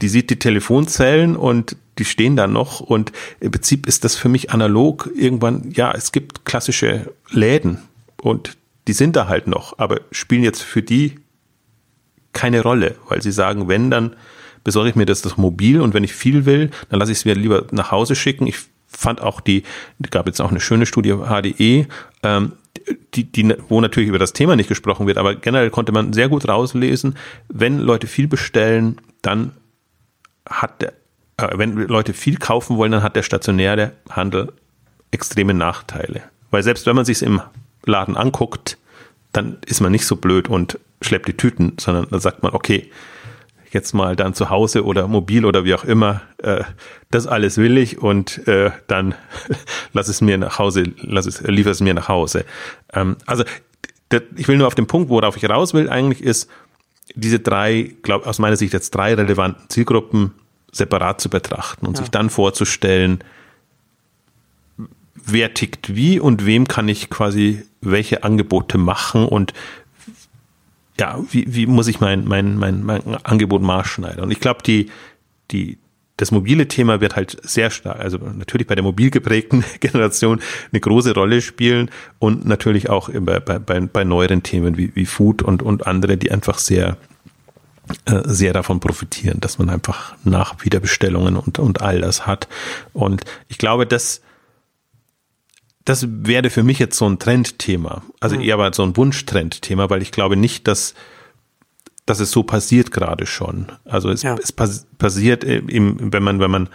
[0.00, 4.28] die sieht die Telefonzellen und die stehen da noch und im Prinzip ist das für
[4.28, 7.78] mich analog irgendwann, ja, es gibt klassische Läden
[8.20, 8.56] und
[8.88, 11.16] die sind da halt noch, aber spielen jetzt für die
[12.32, 14.16] keine Rolle, weil sie sagen, wenn, dann
[14.64, 17.24] besorge ich mir das, das mobil und wenn ich viel will, dann lasse ich es
[17.24, 18.46] mir lieber nach Hause schicken.
[18.46, 19.64] Ich fand auch die,
[20.10, 21.86] gab jetzt auch eine schöne Studie HDE,
[22.22, 22.52] ähm,
[23.14, 26.28] die, die, wo natürlich über das Thema nicht gesprochen wird, aber generell konnte man sehr
[26.28, 27.16] gut rauslesen,
[27.48, 29.52] wenn Leute viel bestellen, dann
[30.48, 30.92] hat der,
[31.36, 34.52] äh, wenn Leute viel kaufen wollen, dann hat der stationäre Handel
[35.10, 36.22] extreme Nachteile.
[36.50, 37.40] Weil selbst wenn man sich im
[37.84, 38.78] Laden anguckt,
[39.32, 42.90] dann ist man nicht so blöd und schleppt die Tüten, sondern dann sagt man, okay,
[43.70, 46.62] jetzt mal dann zu Hause oder mobil oder wie auch immer, äh,
[47.10, 49.14] das alles will ich und äh, dann
[49.92, 52.44] lass es mir nach Hause, lass es, liefer es mir nach Hause.
[52.92, 53.44] Ähm, also
[54.36, 56.50] ich will nur auf den Punkt, worauf ich raus will, eigentlich ist,
[57.14, 60.32] diese drei, glaube aus meiner Sicht jetzt drei relevanten Zielgruppen
[60.70, 62.02] separat zu betrachten und ja.
[62.02, 63.22] sich dann vorzustellen,
[65.14, 69.52] wer tickt wie und wem kann ich quasi welche Angebote machen und
[70.98, 74.22] ja, wie, wie muss ich mein, mein, mein, mein Angebot maßschneiden?
[74.22, 74.90] Und ich glaube, die,
[75.50, 75.78] die,
[76.16, 80.40] das mobile Thema wird halt sehr stark, also natürlich bei der mobil geprägten Generation
[80.70, 85.42] eine große Rolle spielen und natürlich auch bei, bei, bei neueren Themen wie, wie Food
[85.42, 86.98] und, und andere, die einfach sehr,
[88.04, 92.46] äh, sehr davon profitieren, dass man einfach nach Wiederbestellungen und, und all das hat.
[92.92, 94.20] Und ich glaube, dass
[95.84, 98.02] das wäre für mich jetzt so ein Trendthema.
[98.20, 98.42] Also mhm.
[98.42, 100.94] eher aber so ein Wunschtrendthema, weil ich glaube nicht, dass,
[102.06, 103.72] dass es so passiert gerade schon.
[103.84, 104.36] Also es, ja.
[104.40, 106.68] es passiert im, wenn man, wenn man,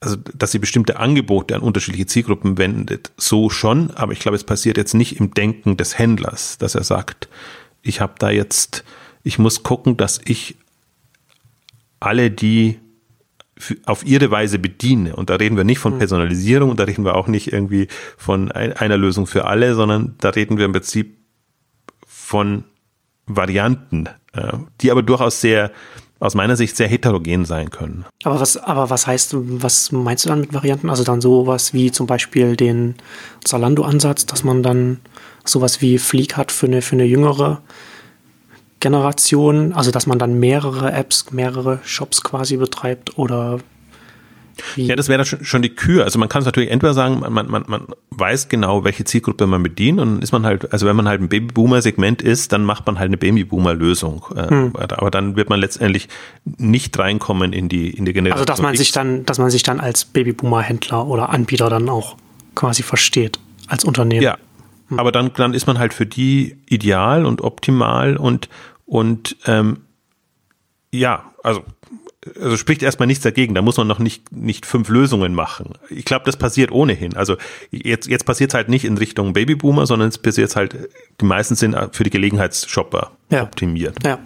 [0.00, 4.44] also dass sie bestimmte Angebote an unterschiedliche Zielgruppen wendet, so schon, aber ich glaube, es
[4.44, 7.28] passiert jetzt nicht im Denken des Händlers, dass er sagt,
[7.82, 8.84] ich habe da jetzt,
[9.22, 10.56] ich muss gucken, dass ich
[12.00, 12.81] alle die
[13.86, 15.16] auf ihre Weise bediene.
[15.16, 15.98] Und da reden wir nicht von hm.
[15.98, 20.30] Personalisierung und da reden wir auch nicht irgendwie von einer Lösung für alle, sondern da
[20.30, 21.18] reden wir im Prinzip
[22.06, 22.64] von
[23.26, 25.70] Varianten, äh, die aber durchaus sehr,
[26.20, 28.04] aus meiner Sicht sehr heterogen sein können.
[28.24, 30.90] Aber was, aber was heißt, was meinst du dann mit Varianten?
[30.90, 32.94] Also dann sowas wie zum Beispiel den
[33.44, 35.00] Zalando-Ansatz, dass man dann
[35.44, 37.62] sowas wie Fleek hat für eine, für eine jüngere
[38.82, 43.60] Generation, also dass man dann mehrere Apps, mehrere Shops quasi betreibt oder
[44.74, 44.86] wie?
[44.86, 46.04] Ja, das wäre schon, schon die Kür.
[46.04, 49.62] Also man kann es natürlich entweder sagen, man, man, man weiß genau, welche Zielgruppe man
[49.62, 52.86] bedient und dann ist man halt, also wenn man halt ein Babyboomer-Segment ist, dann macht
[52.86, 54.24] man halt eine Babyboomer-Lösung.
[54.36, 54.72] Äh, hm.
[54.76, 56.08] Aber dann wird man letztendlich
[56.44, 58.40] nicht reinkommen in die, in die Generation.
[58.40, 58.80] Also dass man X.
[58.80, 62.16] sich dann, dass man sich dann als Babyboomer-Händler oder Anbieter dann auch
[62.54, 64.22] quasi versteht als Unternehmen.
[64.22, 64.36] Ja.
[64.88, 64.98] Hm.
[64.98, 68.48] Aber dann, dann ist man halt für die ideal und optimal und
[68.86, 69.82] und ähm,
[70.90, 71.64] ja, also
[72.40, 73.54] also spricht erstmal nichts dagegen.
[73.54, 75.72] Da muss man noch nicht, nicht fünf Lösungen machen.
[75.90, 77.16] Ich glaube, das passiert ohnehin.
[77.16, 77.36] Also
[77.70, 80.88] jetzt, jetzt passiert es halt nicht in Richtung Babyboomer, sondern es passiert halt,
[81.20, 83.42] die meisten sind für die Gelegenheitsshopper ja.
[83.42, 84.04] optimiert.
[84.04, 84.20] Ja.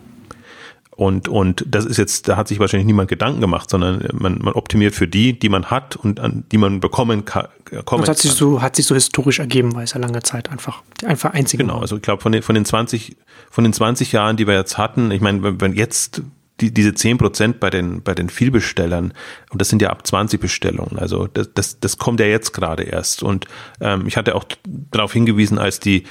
[0.96, 4.54] Und, und das ist jetzt, da hat sich wahrscheinlich niemand Gedanken gemacht, sondern man, man
[4.54, 7.48] optimiert für die, die man hat und an die man bekommen kann.
[7.70, 10.82] das hat sich, so, hat sich so historisch ergeben, weil es ja lange Zeit einfach,
[11.04, 13.16] einfach einzige Genau, also ich glaube von den, von den 20,
[13.50, 16.22] von den 20 Jahren, die wir jetzt hatten, ich meine, wenn, wenn jetzt
[16.60, 19.12] die, diese 10 Prozent bei den, bei den Vielbestellern,
[19.50, 22.84] und das sind ja ab 20 Bestellungen, also das, das, das kommt ja jetzt gerade
[22.84, 23.22] erst.
[23.22, 23.46] Und
[23.80, 26.04] ähm, ich hatte auch darauf hingewiesen, als die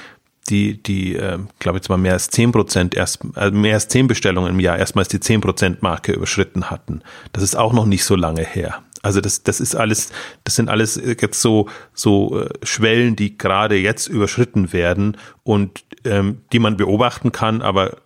[0.46, 4.06] die, die, äh, glaube jetzt mal mehr als zehn Prozent erst, äh, mehr als zehn
[4.06, 7.02] Bestellungen im Jahr erstmals die zehn Prozent Marke überschritten hatten.
[7.32, 8.82] Das ist auch noch nicht so lange her.
[9.02, 10.10] Also das, das ist alles,
[10.44, 16.40] das sind alles jetzt so, so äh, Schwellen, die gerade jetzt überschritten werden und ähm,
[16.52, 17.98] die man beobachten kann, aber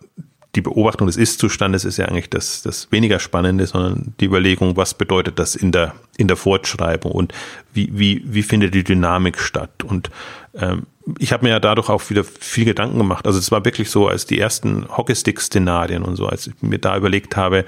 [0.55, 4.93] die Beobachtung des Ist-Zustandes ist ja eigentlich das, das weniger Spannende, sondern die Überlegung, was
[4.93, 7.33] bedeutet das in der, in der Fortschreibung und
[7.73, 9.83] wie, wie, wie findet die Dynamik statt?
[9.83, 10.11] Und
[10.53, 10.83] ähm,
[11.17, 13.25] ich habe mir ja dadurch auch wieder viel Gedanken gemacht.
[13.25, 16.95] Also es war wirklich so, als die ersten Hockeystick-Szenarien und so, als ich mir da
[16.95, 17.65] überlegt habe,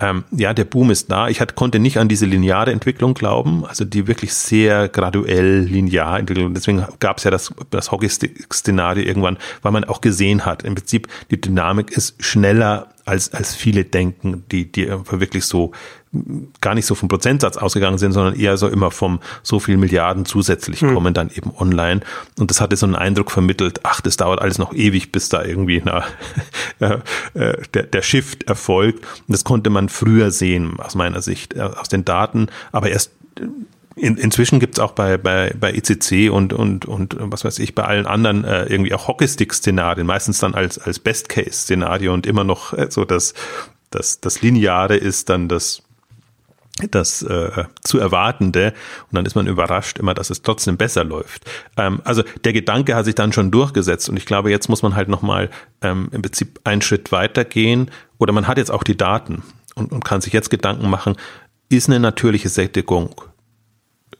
[0.00, 1.28] ähm, ja, der Boom ist da.
[1.28, 6.18] Ich hat, konnte nicht an diese lineare Entwicklung glauben, also die wirklich sehr graduell linear
[6.18, 6.54] Entwicklung.
[6.54, 11.06] Deswegen gab es ja das, das Hockeystick-Szenario irgendwann, weil man auch gesehen hat, im Prinzip
[11.30, 15.72] die Dynamik ist schneller als, als viele denken, die, die wirklich so
[16.60, 20.26] gar nicht so vom Prozentsatz ausgegangen sind, sondern eher so immer vom so viel Milliarden
[20.26, 20.94] zusätzlich mhm.
[20.94, 22.02] kommen dann eben online.
[22.38, 25.42] Und das hatte so einen Eindruck vermittelt, ach, das dauert alles noch ewig, bis da
[25.42, 26.04] irgendwie na,
[26.80, 26.98] äh,
[27.34, 29.04] äh, der, der Shift erfolgt.
[29.26, 33.12] Und das konnte man früher sehen, aus meiner Sicht, äh, aus den Daten, aber erst
[33.96, 37.84] in, inzwischen gibt's auch bei, bei, bei ECC und, und, und was weiß ich, bei
[37.84, 42.90] allen anderen äh, irgendwie auch Hockeystick-Szenarien, meistens dann als, als Best-Case-Szenario und immer noch äh,
[42.90, 43.34] so das,
[43.90, 45.82] das, das Lineare ist dann das,
[46.90, 48.72] das äh, zu erwartende
[49.10, 51.44] und dann ist man überrascht immer, dass es trotzdem besser läuft.
[51.76, 54.96] Ähm, also der Gedanke hat sich dann schon durchgesetzt und ich glaube, jetzt muss man
[54.96, 55.50] halt nochmal
[55.82, 59.42] ähm, im Prinzip einen Schritt weitergehen oder man hat jetzt auch die Daten
[59.74, 61.16] und, und kann sich jetzt Gedanken machen,
[61.68, 63.20] ist eine natürliche Sättigung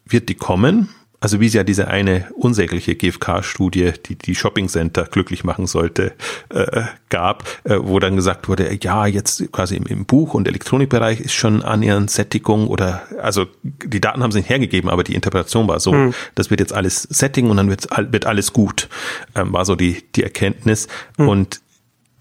[0.05, 0.89] wird die kommen?
[1.23, 6.15] Also wie es ja diese eine unsägliche GfK-Studie, die die Shopping Center glücklich machen sollte,
[6.49, 11.21] äh, gab, äh, wo dann gesagt wurde, ja, jetzt quasi im, im Buch- und Elektronikbereich
[11.21, 15.15] ist schon an ihren Sättigung oder, also die Daten haben sie nicht hergegeben, aber die
[15.15, 16.15] Interpretation war so, mhm.
[16.35, 18.89] das wird jetzt alles Setting und dann wird, wird alles gut,
[19.37, 20.89] ähm, war so die, die Erkenntnis.
[21.19, 21.29] Mhm.
[21.29, 21.61] Und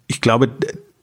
[0.05, 0.47] ich glaube,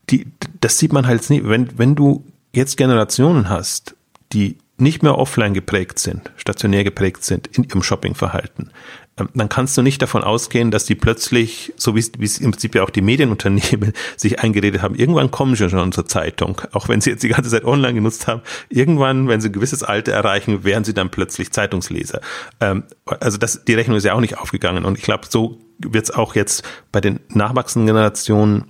[0.08, 0.28] die,
[0.60, 3.96] das sieht man halt nie, wenn, wenn du jetzt Generationen hast,
[4.32, 8.70] die nicht mehr offline geprägt sind, stationär geprägt sind in ihrem Shoppingverhalten,
[9.18, 12.74] ähm, dann kannst du nicht davon ausgehen, dass die plötzlich, so wie es im Prinzip
[12.74, 17.00] ja auch die Medienunternehmen sich eingeredet haben, irgendwann kommen sie schon zur Zeitung, auch wenn
[17.00, 20.64] sie jetzt die ganze Zeit online genutzt haben, irgendwann, wenn sie ein gewisses Alter erreichen,
[20.64, 22.20] werden sie dann plötzlich Zeitungsleser.
[22.60, 26.04] Ähm, also das, die Rechnung ist ja auch nicht aufgegangen und ich glaube, so wird
[26.04, 28.64] es auch jetzt bei den nachwachsenden Generationen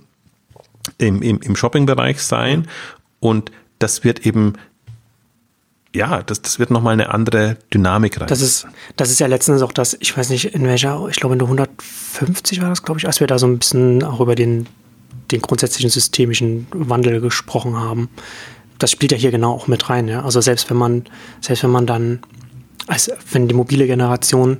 [0.97, 2.67] im, im, im Shoppingbereich sein
[3.19, 4.53] und das wird eben
[5.93, 8.27] ja, das, das wird nochmal eine andere Dynamik rein.
[8.27, 11.33] Das ist, das ist ja letztens auch das, ich weiß nicht, in welcher, ich glaube
[11.33, 14.35] in der 150 war das, glaube ich, als wir da so ein bisschen auch über
[14.35, 14.67] den,
[15.31, 18.09] den grundsätzlichen systemischen Wandel gesprochen haben.
[18.77, 20.23] Das spielt ja hier genau auch mit rein, ja.
[20.23, 21.05] Also selbst wenn man,
[21.41, 22.19] selbst wenn man dann,
[22.87, 24.59] als wenn die mobile Generation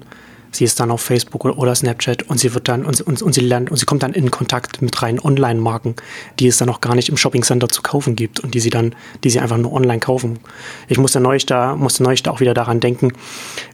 [0.51, 3.41] sie ist dann auf Facebook oder Snapchat und sie wird dann und, und, und sie
[3.41, 5.95] lernt und sie kommt dann in Kontakt mit reinen Online-Marken,
[6.39, 8.69] die es dann noch gar nicht im Shopping Center zu kaufen gibt und die sie
[8.69, 10.39] dann, die sie einfach nur online kaufen.
[10.87, 13.13] Ich musste neulich da, musste neulich da auch wieder daran denken,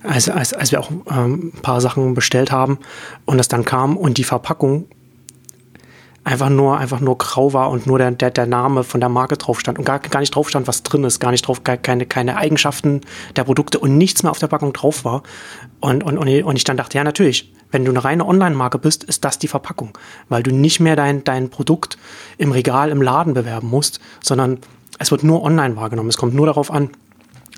[0.03, 2.79] als, als, als wir auch ähm, ein paar Sachen bestellt haben
[3.25, 4.85] und das dann kam und die Verpackung
[6.25, 9.37] einfach nur, einfach nur grau war und nur der, der, der Name von der Marke
[9.37, 11.77] drauf stand und gar, gar nicht drauf stand, was drin ist, gar nicht drauf, gar
[11.77, 13.01] keine, keine Eigenschaften
[13.35, 15.21] der Produkte und nichts mehr auf der Packung drauf war.
[15.79, 19.23] Und, und, und ich dann dachte, ja, natürlich, wenn du eine reine Online-Marke bist, ist
[19.23, 21.97] das die Verpackung, weil du nicht mehr dein, dein Produkt
[22.39, 24.59] im Regal, im Laden bewerben musst, sondern
[24.97, 26.09] es wird nur online wahrgenommen.
[26.09, 26.89] Es kommt nur darauf an,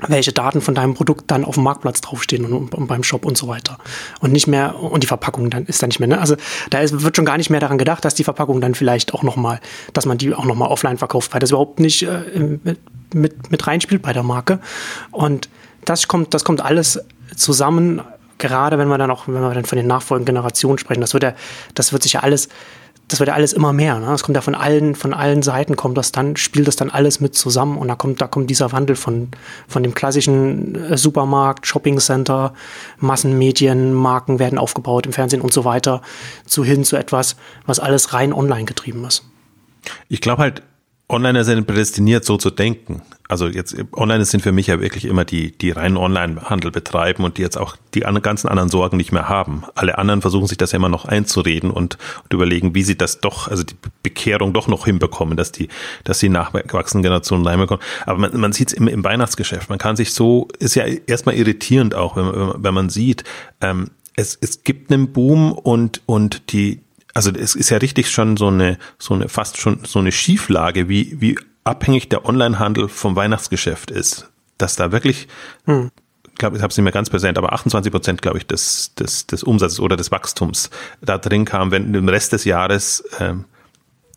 [0.05, 3.37] welche Daten von deinem Produkt dann auf dem Marktplatz draufstehen und, und, beim Shop und
[3.37, 3.77] so weiter.
[4.19, 6.19] Und nicht mehr, und die Verpackung dann ist da nicht mehr, ne?
[6.19, 6.35] Also
[6.69, 9.23] da ist, wird schon gar nicht mehr daran gedacht, dass die Verpackung dann vielleicht auch
[9.23, 9.59] nochmal,
[9.93, 12.59] dass man die auch nochmal offline verkauft, weil das überhaupt nicht äh,
[13.13, 14.59] mit, mit reinspielt bei der Marke.
[15.11, 15.49] Und
[15.85, 16.99] das kommt, das kommt alles
[17.35, 18.01] zusammen,
[18.37, 21.23] gerade wenn wir dann auch, wenn wir dann von den nachfolgenden Generationen sprechen, das wird
[21.23, 21.33] ja,
[21.73, 22.49] das wird sich ja alles
[23.07, 23.99] das wird ja alles immer mehr.
[23.99, 24.07] Ne?
[24.07, 27.19] Das kommt ja von allen, von allen Seiten kommt das dann, spielt das dann alles
[27.19, 29.29] mit zusammen und da kommt, da kommt dieser Wandel von,
[29.67, 32.53] von dem klassischen äh, Supermarkt, Shoppingcenter,
[32.99, 36.01] Massenmedien, Marken werden aufgebaut im Fernsehen und so weiter,
[36.45, 39.23] zu hin zu etwas, was alles rein online getrieben ist.
[40.09, 40.63] Ich glaube halt,
[41.09, 43.01] Onliner sind prädestiniert, so zu denken.
[43.29, 47.37] Also jetzt Online sind für mich ja wirklich immer die, die reinen Online-Handel betreiben und
[47.37, 49.63] die jetzt auch die ganzen anderen Sorgen nicht mehr haben.
[49.75, 53.21] Alle anderen versuchen sich das ja immer noch einzureden und, und überlegen, wie sie das
[53.21, 55.69] doch, also die Bekehrung doch noch hinbekommen, dass die,
[56.03, 57.83] dass die nachwachsenden Generationen reinbekommen.
[58.05, 59.69] Aber man, man sieht es im, im Weihnachtsgeschäft.
[59.69, 63.23] Man kann sich so, ist ja erstmal irritierend auch, wenn, wenn man sieht,
[63.61, 66.81] ähm, es, es gibt einen Boom und, und die,
[67.17, 70.87] also es ist ja richtig schon so eine, so eine, fast schon so eine Schieflage,
[70.87, 74.29] wie, wie abhängig der Onlinehandel vom Weihnachtsgeschäft ist.
[74.59, 75.27] Dass da wirklich,
[75.65, 75.89] hm.
[76.27, 78.93] ich glaube, ich habe es nicht mehr ganz präsent, aber 28 Prozent, glaube ich, des,
[78.93, 80.69] des, des Umsatzes oder des Wachstums
[81.01, 83.45] da drin kam, wenn im Rest des Jahres ähm,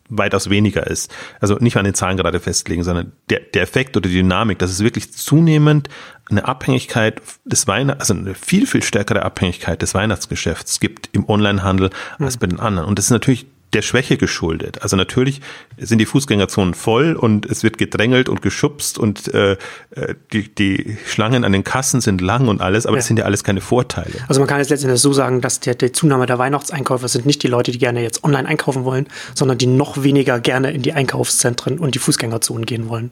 [0.07, 1.11] weitaus weniger ist.
[1.39, 4.69] Also nicht an den Zahlen gerade festlegen, sondern der, der Effekt oder die Dynamik, dass
[4.69, 5.89] es wirklich zunehmend
[6.31, 11.89] eine Abhängigkeit des Weihnachts, also eine viel, viel stärkere Abhängigkeit des Weihnachtsgeschäfts gibt im Onlinehandel
[12.19, 12.87] als bei den anderen.
[12.87, 14.81] Und das ist natürlich der Schwäche geschuldet.
[14.81, 15.41] Also natürlich
[15.77, 19.53] sind die Fußgängerzonen voll und es wird gedrängelt und geschubst und äh,
[19.91, 22.99] äh, die, die Schlangen an den Kassen sind lang und alles, aber ja.
[22.99, 24.13] das sind ja alles keine Vorteile.
[24.27, 27.43] Also man kann jetzt letztendlich so sagen, dass der, der Zunahme der Weihnachtseinkäufer sind nicht
[27.43, 30.93] die Leute, die gerne jetzt online einkaufen wollen, sondern die noch weniger gerne in die
[30.93, 33.11] Einkaufszentren und die Fußgängerzonen gehen wollen.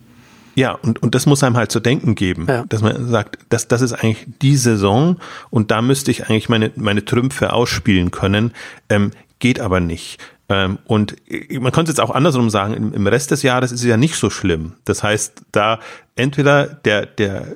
[0.56, 2.66] Ja, und, und das muss einem halt zu denken geben, ja.
[2.68, 5.18] dass man sagt, das, das ist eigentlich die Saison
[5.50, 8.54] und da müsste ich eigentlich meine, meine Trümpfe ausspielen können,
[8.90, 11.16] ähm, geht aber nicht Ähm, und
[11.52, 14.30] man könnte jetzt auch andersrum sagen, im Rest des Jahres ist es ja nicht so
[14.30, 14.74] schlimm.
[14.84, 15.80] Das heißt, da
[16.16, 17.56] entweder der, der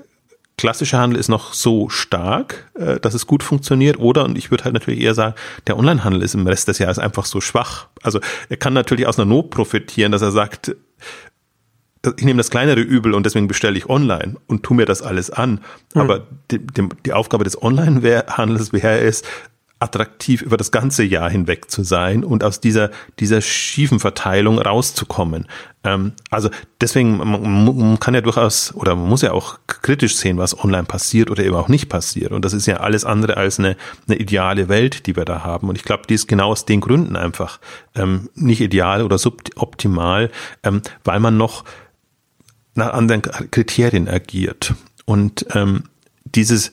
[0.57, 4.65] klassische Handel ist noch so stark, äh, dass es gut funktioniert, oder, und ich würde
[4.65, 5.33] halt natürlich eher sagen,
[5.65, 7.87] der Onlinehandel ist im Rest des Jahres einfach so schwach.
[8.03, 10.75] Also er kann natürlich aus einer Not profitieren, dass er sagt,
[12.05, 15.29] ich nehme das kleinere Übel und deswegen bestelle ich online und tu mir das alles
[15.29, 15.61] an.
[15.93, 16.01] Mhm.
[16.01, 19.23] Aber die, die, die Aufgabe des Online-Handels wäre es,
[19.83, 22.89] attraktiv über das ganze Jahr hinweg zu sein und aus dieser,
[23.19, 25.47] dieser schiefen Verteilung rauszukommen.
[25.83, 30.37] Ähm, also deswegen, man, man, kann ja durchaus oder man muss ja auch kritisch sehen,
[30.37, 32.31] was online passiert oder eben auch nicht passiert.
[32.31, 33.75] Und das ist ja alles andere als eine,
[34.07, 35.67] eine ideale Welt, die wir da haben.
[35.67, 37.59] Und ich glaube, die ist genau aus den Gründen einfach
[37.93, 40.31] ähm, nicht ideal oder suboptimal,
[40.63, 41.65] ähm, weil man noch
[42.75, 44.73] nach anderen Kriterien agiert.
[45.05, 45.83] Und ähm,
[46.25, 46.71] dieses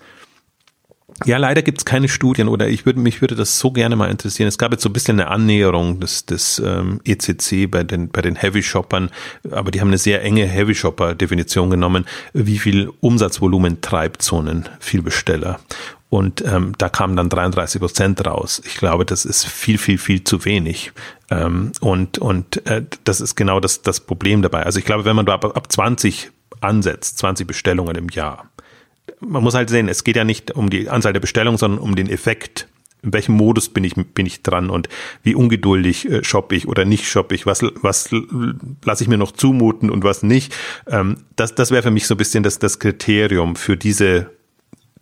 [1.26, 4.10] ja, leider gibt es keine Studien oder ich würde mich würde das so gerne mal
[4.10, 4.48] interessieren.
[4.48, 8.22] Es gab jetzt so ein bisschen eine Annäherung des, des ähm, ECC bei den bei
[8.22, 9.10] den Heavy Shoppern,
[9.50, 14.40] aber die haben eine sehr enge Heavy Shopper Definition genommen, wie viel Umsatzvolumen treibt so
[14.40, 15.60] ein Vielbesteller.
[16.10, 18.60] Und ähm, da kamen dann 33 Prozent raus.
[18.66, 20.92] Ich glaube, das ist viel, viel, viel zu wenig.
[21.30, 24.64] Ähm, und und äh, das ist genau das, das Problem dabei.
[24.64, 28.50] Also ich glaube, wenn man da ab, ab 20 ansetzt, 20 Bestellungen im Jahr,
[29.20, 31.94] man muss halt sehen, es geht ja nicht um die Anzahl der Bestellungen, sondern um
[31.94, 32.66] den Effekt.
[33.02, 34.88] In welchem Modus bin ich, bin ich dran und
[35.22, 38.10] wie ungeduldig äh, shoppe ich oder nicht shoppe ich, was, was
[38.84, 40.52] lasse ich mir noch zumuten und was nicht.
[40.88, 44.30] Ähm, das das wäre für mich so ein bisschen das, das Kriterium für diese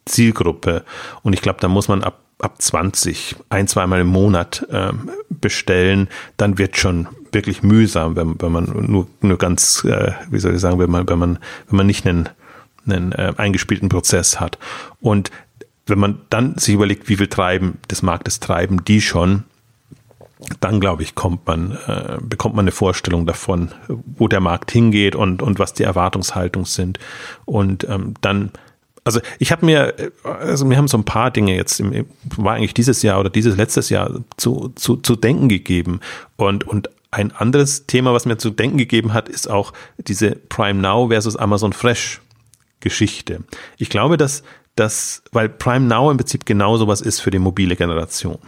[0.08, 0.84] Zielgruppe.
[1.22, 6.08] Und ich glaube, da muss man ab, ab 20, ein, zweimal im Monat ähm, bestellen,
[6.36, 10.60] dann wird schon wirklich mühsam, wenn, wenn man nur, nur ganz, äh, wie soll ich
[10.60, 12.28] sagen, wenn man, wenn man, wenn man nicht einen
[12.90, 14.58] einen äh, eingespielten Prozess hat.
[15.00, 15.30] Und
[15.86, 19.44] wenn man dann sich überlegt, wie viel Treiben des Marktes treiben die schon,
[20.60, 25.16] dann glaube ich, kommt man, äh, bekommt man eine Vorstellung davon, wo der Markt hingeht
[25.16, 26.98] und, und was die Erwartungshaltung sind.
[27.44, 28.52] Und ähm, dann,
[29.08, 32.74] also ich habe mir, also mir haben so ein paar Dinge jetzt, im, war eigentlich
[32.74, 36.00] dieses Jahr oder dieses letztes Jahr zu, zu, zu denken gegeben.
[36.36, 40.78] Und, und ein anderes Thema, was mir zu denken gegeben hat, ist auch diese Prime
[40.80, 42.20] Now versus Amazon Fresh
[42.80, 43.44] Geschichte.
[43.78, 44.42] Ich glaube, dass
[44.76, 48.38] das, weil Prime Now im Prinzip genau sowas ist für die mobile Generation.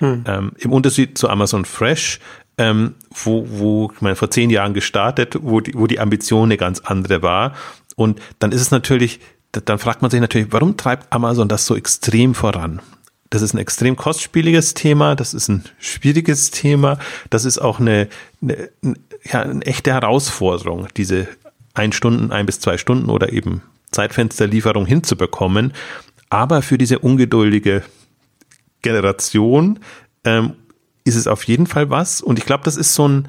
[0.00, 0.24] Hm.
[0.26, 2.18] Ähm, Im Unterschied zu Amazon Fresh,
[2.58, 6.56] ähm, wo, wo, ich meine, vor zehn Jahren gestartet, wo die, wo die Ambition eine
[6.56, 7.54] ganz andere war.
[7.96, 9.20] Und dann ist es natürlich,
[9.52, 12.80] dann fragt man sich natürlich, warum treibt Amazon das so extrem voran?
[13.30, 16.98] Das ist ein extrem kostspieliges Thema, das ist ein schwieriges Thema,
[17.30, 18.08] das ist auch eine,
[18.42, 18.70] eine,
[19.24, 21.28] ja, eine echte Herausforderung, diese
[21.74, 25.72] ein Stunden, ein bis zwei Stunden oder eben Zeitfensterlieferung hinzubekommen.
[26.28, 27.82] Aber für diese ungeduldige
[28.82, 29.80] Generation
[30.24, 30.54] ähm,
[31.04, 32.20] ist es auf jeden Fall was.
[32.20, 33.28] Und ich glaube, das ist so ein,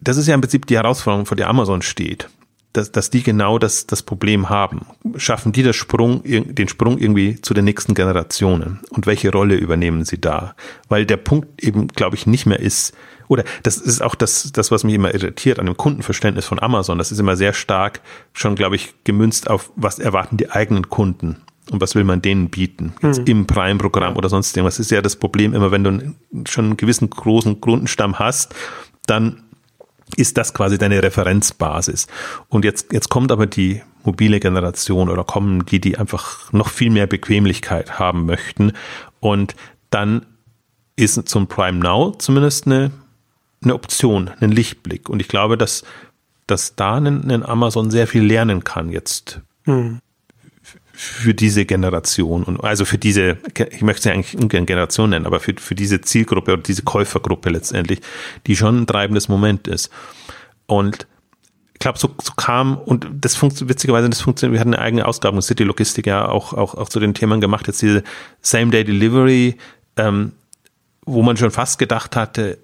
[0.00, 2.28] das ist ja im Prinzip die Herausforderung, vor der Amazon steht.
[2.76, 4.86] Dass, dass die genau das, das Problem haben.
[5.16, 8.80] Schaffen die das Sprung, den Sprung irgendwie zu den nächsten Generationen?
[8.90, 10.54] Und welche Rolle übernehmen sie da?
[10.88, 12.94] Weil der Punkt eben, glaube ich, nicht mehr ist,
[13.28, 16.98] oder das ist auch das, das, was mich immer irritiert an dem Kundenverständnis von Amazon.
[16.98, 18.00] Das ist immer sehr stark
[18.32, 21.38] schon, glaube ich, gemünzt auf, was erwarten die eigenen Kunden
[21.70, 22.94] und was will man denen bieten?
[23.02, 23.26] Jetzt mhm.
[23.26, 24.76] im Prime-Programm oder sonst irgendwas.
[24.76, 26.14] Das ist ja das Problem immer, wenn du
[26.48, 28.54] schon einen gewissen großen Kundenstamm hast,
[29.06, 29.42] dann
[30.14, 32.06] ist das quasi deine Referenzbasis.
[32.48, 36.90] Und jetzt, jetzt kommt aber die mobile Generation oder kommen die, die einfach noch viel
[36.90, 38.72] mehr Bequemlichkeit haben möchten.
[39.18, 39.56] Und
[39.90, 40.26] dann
[40.94, 42.92] ist zum Prime Now zumindest eine
[43.62, 45.08] eine Option, einen Lichtblick.
[45.08, 45.84] Und ich glaube, dass,
[46.46, 50.00] dass da ein, ein Amazon sehr viel lernen kann jetzt hm.
[50.98, 53.36] Für diese Generation und also für diese,
[53.70, 57.50] ich möchte sie eigentlich ungern Generation nennen, aber für, für diese Zielgruppe oder diese Käufergruppe
[57.50, 58.00] letztendlich,
[58.46, 59.90] die schon ein treibendes Moment ist.
[60.64, 61.06] Und
[61.74, 65.06] ich glaube, so, so kam, und das funktioniert, witzigerweise, das funktioniert, wir hatten eine eigene
[65.06, 68.02] Ausgabe City Logistik ja auch, auch, auch zu den Themen gemacht, jetzt diese
[68.40, 69.56] Same-Day-Delivery,
[69.98, 70.32] ähm,
[71.04, 72.56] wo man schon fast gedacht hatte,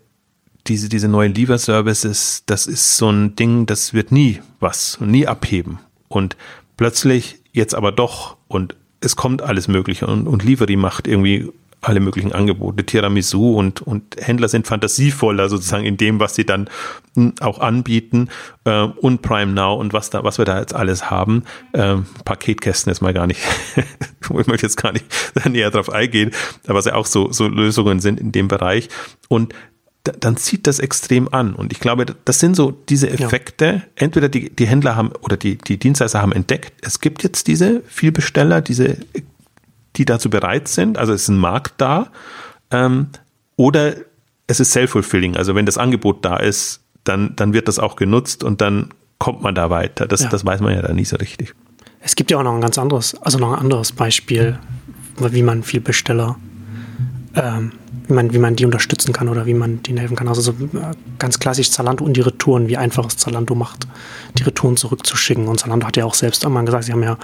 [0.69, 5.81] diese, diese neuen Lieferservices, das ist so ein Ding, das wird nie was nie abheben.
[6.09, 6.39] Und
[6.79, 11.51] plötzlich jetzt aber doch und es kommt alles Mögliche und, und Livery macht irgendwie
[11.83, 16.71] alle möglichen Angebote, Tiramisu und, und Händler sind fantasievoller sozusagen in dem, was sie dann
[17.17, 18.29] hm, auch anbieten
[18.65, 21.43] äh, und Prime Now und was da, was wir da jetzt alles haben.
[21.75, 23.41] Ähm, Paketkästen ist mal gar nicht,
[23.77, 25.07] ich möchte jetzt gar nicht
[25.51, 26.31] näher drauf eingehen,
[26.67, 28.89] aber was ja auch so, so Lösungen sind in dem Bereich.
[29.29, 29.53] Und
[30.05, 31.55] dann zieht das extrem an.
[31.55, 33.67] Und ich glaube, das sind so diese Effekte.
[33.67, 33.83] Ja.
[33.95, 37.83] Entweder die, die Händler haben oder die, die Dienstleister haben entdeckt, es gibt jetzt diese
[37.87, 38.97] Vielbesteller, diese,
[39.97, 42.11] die dazu bereit sind, also es ist ein Markt da,
[42.71, 43.09] ähm,
[43.57, 43.95] oder
[44.49, 45.37] es ist self-fulfilling.
[45.37, 49.43] Also wenn das Angebot da ist, dann, dann wird das auch genutzt und dann kommt
[49.43, 50.07] man da weiter.
[50.09, 50.29] Das, ja.
[50.29, 51.55] das weiß man ja da nie so richtig.
[52.01, 54.59] Es gibt ja auch noch ein ganz anderes, also noch ein anderes Beispiel,
[55.19, 56.37] wie man viel Besteller
[57.37, 57.73] ähm,
[58.13, 60.29] wie man, wie man die unterstützen kann oder wie man denen helfen kann.
[60.29, 63.87] Also so äh, ganz klassisch Zalando und die Retouren, wie einfach es Zalando macht,
[64.39, 65.49] die Retouren zurückzuschicken.
[65.49, 67.19] Und Zalando hat ja auch selbst einmal gesagt, sie haben ja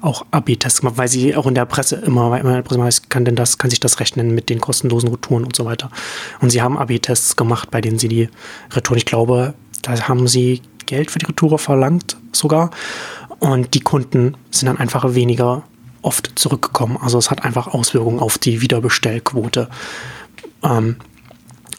[0.00, 2.80] auch AB-Tests gemacht, weil sie auch in der Presse immer, weil immer in der Presse
[2.80, 5.90] weiß, kann denn das, kann sich das rechnen mit den kostenlosen Retouren und so weiter.
[6.40, 8.28] Und sie haben AB-Tests gemacht, bei denen sie die
[8.72, 12.70] Retouren, ich glaube, da haben sie Geld für die Retoure verlangt sogar.
[13.38, 15.64] Und die Kunden sind dann einfach weniger
[16.04, 16.98] oft zurückgekommen.
[17.00, 19.68] Also es hat einfach Auswirkungen auf die Wiederbestellquote.
[20.64, 20.96] Ähm,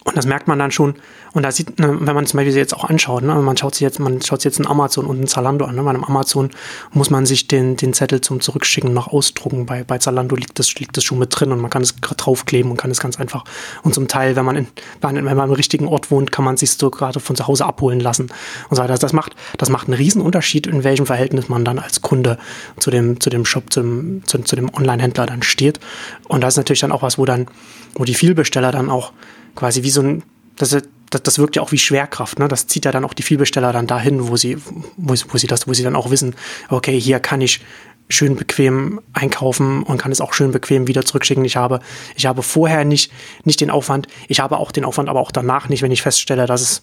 [0.04, 0.96] und das merkt man dann schon.
[1.36, 3.82] Und da sieht, ne, wenn man zum Beispiel jetzt auch anschaut, ne, man schaut sich
[3.82, 5.76] jetzt, man schaut sich jetzt ein Amazon und ein Zalando an.
[5.76, 6.50] Ne, bei einem Amazon
[6.94, 9.66] muss man sich den, den Zettel zum Zurückschicken noch ausdrucken.
[9.66, 12.72] Bei, bei Zalando liegt das, liegt das schon mit drin und man kann es draufkleben
[12.72, 13.44] und kann es ganz einfach.
[13.84, 14.68] Und zum Teil, wenn man, in,
[15.02, 18.00] wenn man am richtigen Ort wohnt, kann man sich so gerade von zu Hause abholen
[18.00, 18.32] lassen.
[18.70, 18.98] Und so weiter.
[18.98, 22.38] Das macht, das macht einen Riesenunterschied, in welchem Verhältnis man dann als Kunde
[22.80, 25.82] zu dem, zu dem Shop, zum, zu, zu dem Online-Händler dann steht.
[26.30, 27.48] Und das ist natürlich dann auch was, wo dann,
[27.96, 29.12] wo die Vielbesteller dann auch
[29.54, 30.24] quasi wie so ein,
[30.56, 30.78] das,
[31.16, 32.48] das, das wirkt ja auch wie Schwerkraft, ne?
[32.48, 34.58] Das zieht ja dann auch die Vielbesteller dann dahin, wo sie,
[34.98, 36.36] wo, wo sie das, wo sie dann auch wissen,
[36.70, 37.62] okay, hier kann ich
[38.08, 41.44] schön bequem einkaufen und kann es auch schön bequem wieder zurückschicken.
[41.44, 41.80] Ich habe,
[42.16, 43.12] ich habe vorher nicht,
[43.46, 46.46] nicht den Aufwand, ich habe auch den Aufwand, aber auch danach nicht, wenn ich feststelle,
[46.46, 46.82] dass es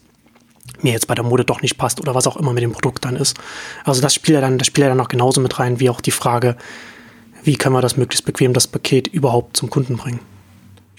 [0.80, 3.04] mir jetzt bei der Mode doch nicht passt oder was auch immer mit dem Produkt
[3.04, 3.36] dann ist.
[3.84, 6.00] Also das spielt ja dann, das spielt ja dann auch genauso mit rein, wie auch
[6.00, 6.56] die Frage,
[7.44, 10.20] wie können wir das möglichst bequem, das Paket überhaupt zum Kunden bringen.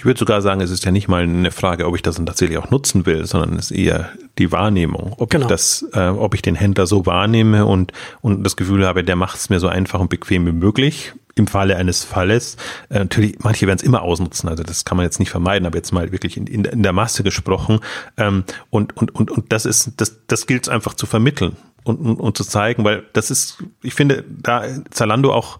[0.04, 2.26] Ich würde sogar sagen, es ist ja nicht mal eine Frage, ob ich das dann
[2.26, 5.46] tatsächlich auch nutzen will, sondern es ist eher die Wahrnehmung, ob genau.
[5.46, 9.16] ich das, äh, ob ich den Händler so wahrnehme und, und das Gefühl habe, der
[9.16, 11.14] macht es mir so einfach und bequem wie möglich.
[11.36, 12.58] Im Falle eines Falles,
[12.90, 15.78] äh, natürlich, manche werden es immer ausnutzen, also das kann man jetzt nicht vermeiden, aber
[15.78, 17.80] jetzt mal wirklich in, in, in der Masse gesprochen.
[18.18, 22.02] Ähm, und, und, und, und das ist, das, das gilt es einfach zu vermitteln und,
[22.02, 25.60] und, und zu zeigen, weil das ist, ich finde, da Zalando auch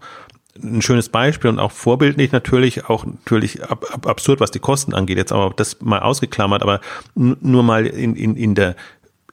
[0.62, 4.94] ein schönes Beispiel und auch vorbildlich natürlich, auch natürlich ab, ab, absurd, was die Kosten
[4.94, 6.80] angeht, jetzt aber das mal ausgeklammert, aber
[7.14, 8.76] nur mal in, in, in der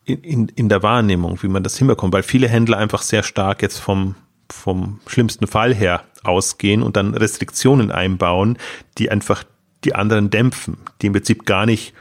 [0.03, 3.77] in, in der Wahrnehmung, wie man das hinbekommt, weil viele Händler einfach sehr stark jetzt
[3.77, 4.15] vom,
[4.49, 8.57] vom schlimmsten Fall her ausgehen und dann Restriktionen einbauen,
[8.97, 9.43] die einfach
[9.83, 11.93] die anderen dämpfen, die im Prinzip gar nicht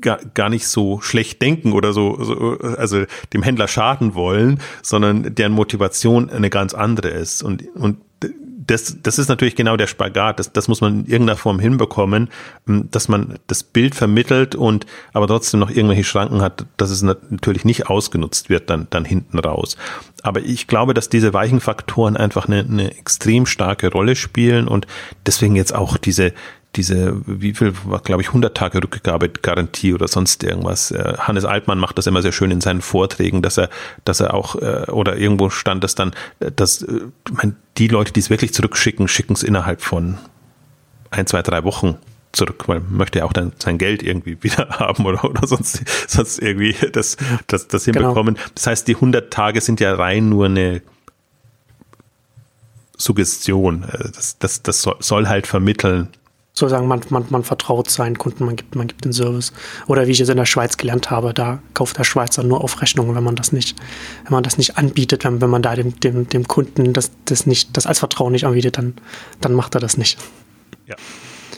[0.00, 5.34] gar, gar nicht so schlecht denken oder so, so, also dem Händler schaden wollen, sondern
[5.34, 7.42] deren Motivation eine ganz andere ist.
[7.42, 7.98] Und, und
[8.68, 10.38] das, das ist natürlich genau der Spagat.
[10.38, 12.28] Das, das muss man in irgendeiner Form hinbekommen,
[12.68, 17.02] ähm, dass man das Bild vermittelt und aber trotzdem noch irgendwelche Schranken hat, dass es
[17.02, 19.76] natürlich nicht ausgenutzt wird dann, dann hinten raus.
[20.22, 24.86] Aber ich glaube, dass diese weichen Faktoren einfach eine, eine extrem starke Rolle spielen und
[25.24, 26.32] deswegen jetzt auch diese,
[26.76, 30.90] diese, wie viel war, glaube ich, 100 Tage Rückgabegarantie oder sonst irgendwas.
[30.90, 33.70] Äh, Hannes Altmann macht das immer sehr schön in seinen Vorträgen, dass er,
[34.04, 36.86] dass er auch, äh, oder irgendwo stand das dann, äh, dass
[37.32, 40.18] meine, die Leute, die es wirklich zurückschicken, schicken es innerhalb von
[41.10, 41.96] ein, zwei, drei Wochen
[42.32, 45.82] zurück, weil man möchte ja auch dann sein Geld irgendwie wieder haben oder, oder sonst,
[46.06, 47.16] sonst irgendwie das,
[47.46, 48.00] das, das genau.
[48.00, 48.34] hinbekommen.
[48.34, 48.46] Genau.
[48.54, 50.82] Das heißt, die 100 Tage sind ja rein nur eine
[52.98, 53.84] Suggestion.
[54.14, 56.08] Das, das, das soll halt vermitteln,
[56.58, 59.52] sozusagen man, man, man vertraut seinen Kunden, man gibt, man gibt den Service.
[59.86, 62.82] Oder wie ich es in der Schweiz gelernt habe, da kauft der Schweizer nur auf
[62.82, 63.76] Rechnung, wenn man das nicht,
[64.24, 67.46] wenn man das nicht anbietet, wenn, wenn man da dem, dem, dem Kunden das, das
[67.46, 68.94] nicht, das als Vertrauen nicht anbietet, dann,
[69.40, 70.18] dann macht er das nicht.
[70.86, 70.96] Ja.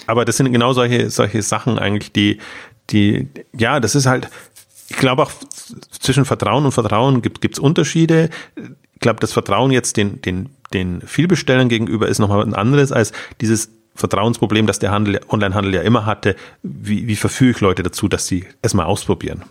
[0.07, 2.39] Aber das sind genau solche, solche Sachen eigentlich, die,
[2.91, 4.29] die, ja, das ist halt,
[4.89, 5.31] ich glaube auch
[5.91, 8.29] zwischen Vertrauen und Vertrauen gibt es Unterschiede.
[8.57, 13.13] Ich glaube, das Vertrauen jetzt den, den, den Vielbestellern gegenüber ist nochmal ein anderes als
[13.41, 13.71] dieses
[14.01, 16.35] Vertrauensproblem, das der Handel, Onlinehandel ja immer hatte.
[16.63, 19.45] Wie, wie verführe ich Leute dazu, dass sie es mal ausprobieren?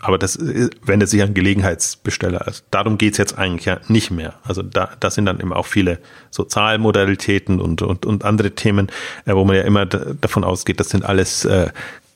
[0.00, 2.46] Aber das äh, wendet sich an Gelegenheitsbesteller.
[2.46, 4.34] Also darum geht's jetzt eigentlich ja nicht mehr.
[4.44, 5.98] Also da, da sind dann immer auch viele
[6.30, 8.88] so Zahlmodalitäten und, und, und andere Themen,
[9.26, 11.70] äh, wo man ja immer davon ausgeht, das sind alles äh,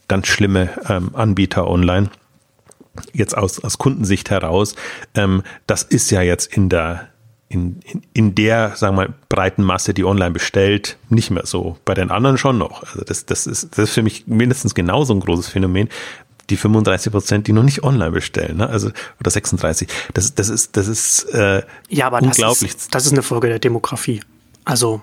[0.08, 2.10] ganz schlimme ähm, Anbieter online.
[3.12, 4.76] Jetzt aus, aus Kundensicht heraus.
[5.14, 7.08] Ähm, das ist ja jetzt in der
[7.52, 11.76] in, in, in der, sagen wir mal, breiten Masse, die online bestellt, nicht mehr so.
[11.84, 12.82] Bei den anderen schon noch.
[12.82, 15.88] Also das, das, ist, das ist für mich mindestens genauso ein großes Phänomen.
[16.50, 18.68] Die 35 Prozent, die noch nicht online bestellen, ne?
[18.68, 18.90] also
[19.20, 19.88] oder 36.
[20.12, 22.72] Das, das ist, das ist äh, ja, aber unglaublich.
[22.72, 24.22] Das ist, das ist eine Folge der Demografie.
[24.64, 25.02] Also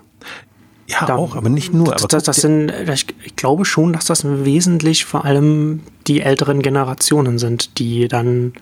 [0.86, 1.94] ja, da, auch, aber nicht nur.
[1.94, 6.62] Aber das, das sind, ich, ich glaube schon, dass das wesentlich vor allem die älteren
[6.62, 8.52] Generationen sind, die dann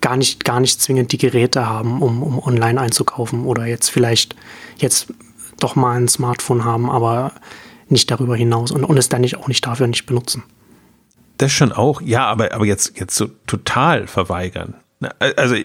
[0.00, 4.34] gar nicht, gar nicht zwingend die Geräte haben, um, um online einzukaufen oder jetzt vielleicht
[4.78, 5.12] jetzt
[5.58, 7.32] doch mal ein Smartphone haben, aber
[7.88, 10.42] nicht darüber hinaus und, und es dann nicht auch nicht dafür nicht benutzen.
[11.38, 14.74] das schon auch, ja, aber, aber jetzt, jetzt so total verweigern.
[15.18, 15.56] Also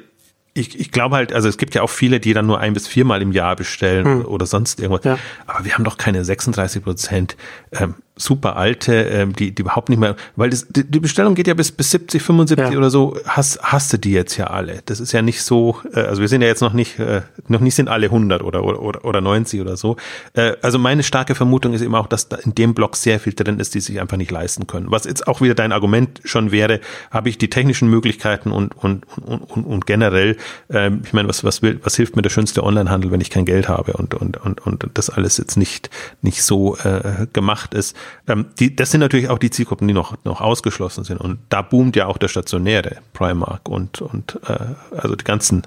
[0.57, 2.87] ich, ich glaube halt, also es gibt ja auch viele, die dann nur ein bis
[2.87, 4.25] viermal im Jahr bestellen hm.
[4.25, 5.03] oder sonst irgendwas.
[5.03, 5.19] Ja.
[5.45, 7.35] Aber wir haben doch keine 36 Prozent
[7.73, 11.47] ähm, super alte, ähm, die, die überhaupt nicht mehr, weil das, die, die Bestellung geht
[11.47, 12.77] ja bis, bis 70, 75 ja.
[12.77, 14.81] oder so, hast, hast du die jetzt ja alle.
[14.85, 17.59] Das ist ja nicht so, äh, also wir sind ja jetzt noch nicht, äh, noch
[17.59, 19.97] nicht sind alle 100 oder, oder, oder 90 oder so.
[20.33, 23.33] Äh, also meine starke Vermutung ist eben auch, dass da in dem Block sehr viel
[23.33, 24.87] drin ist, die sich einfach nicht leisten können.
[24.91, 26.79] Was jetzt auch wieder dein Argument schon wäre,
[27.11, 30.37] habe ich die technischen Möglichkeiten und, und, und, und, und generell,
[30.69, 33.43] äh, ich meine, was, was, will, was hilft mir der schönste Onlinehandel, wenn ich kein
[33.43, 35.89] Geld habe und, und, und, und das alles jetzt nicht,
[36.21, 37.95] nicht so äh, gemacht ist.
[38.27, 41.19] Ähm, die, das sind natürlich auch die Zielgruppen, die noch, noch ausgeschlossen sind.
[41.19, 44.57] Und da boomt ja auch der stationäre Primark und, und äh,
[44.97, 45.63] also die ganzen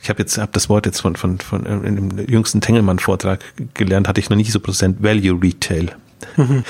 [0.00, 2.98] ich habe jetzt hab das Wort jetzt von von von äh, in dem jüngsten Tengelmann
[2.98, 3.40] Vortrag
[3.74, 5.90] gelernt, hatte ich noch nicht so präsent Value Retail.
[6.36, 6.64] Mhm.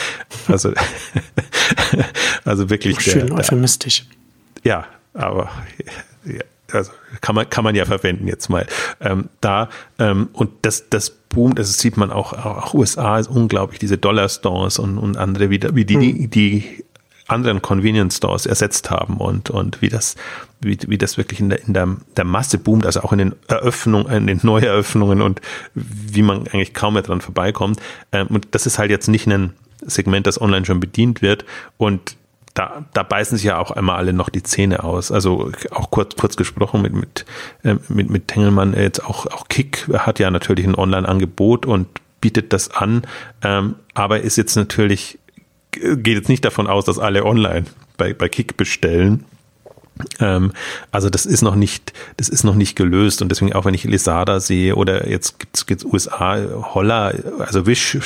[0.46, 0.72] Also
[2.44, 4.06] also wirklich schön der, euphemistisch.
[4.64, 5.50] Ja, aber
[6.24, 6.42] ja,
[6.72, 8.66] also kann man, kann man ja verwenden jetzt mal.
[9.00, 13.78] Ähm, da, ähm, und das, das boomt, das sieht man auch, auch USA ist unglaublich,
[13.78, 16.84] diese Dollar Stores und, und andere, wie, wie die, die, die
[17.28, 20.16] anderen Convenience Stores ersetzt haben und, und wie das,
[20.60, 23.34] wie, wie das wirklich in der, in der, der Masse boomt, also auch in den
[23.48, 25.40] Eröffnungen, in den Neueröffnungen und
[25.74, 27.80] wie man eigentlich kaum mehr dran vorbeikommt.
[28.12, 29.52] Ähm, und das ist halt jetzt nicht ein
[29.82, 31.44] Segment, das online schon bedient wird
[31.76, 32.16] und
[32.58, 35.12] da, da beißen sich ja auch einmal alle noch die Zähne aus.
[35.12, 37.24] Also auch kurz, kurz gesprochen mit, mit,
[37.62, 41.86] äh, mit, mit Tengelmann, äh, jetzt auch, auch Kick hat ja natürlich ein Online-Angebot und
[42.20, 43.02] bietet das an,
[43.42, 45.20] ähm, aber ist jetzt natürlich,
[45.70, 49.24] geht jetzt nicht davon aus, dass alle online bei, bei Kick bestellen.
[50.18, 50.52] Ähm,
[50.90, 53.84] also das ist noch nicht, das ist noch nicht gelöst und deswegen auch wenn ich
[53.84, 56.38] Lesada sehe oder jetzt gibt's, gibt's USA,
[56.74, 57.98] Holla, also Wish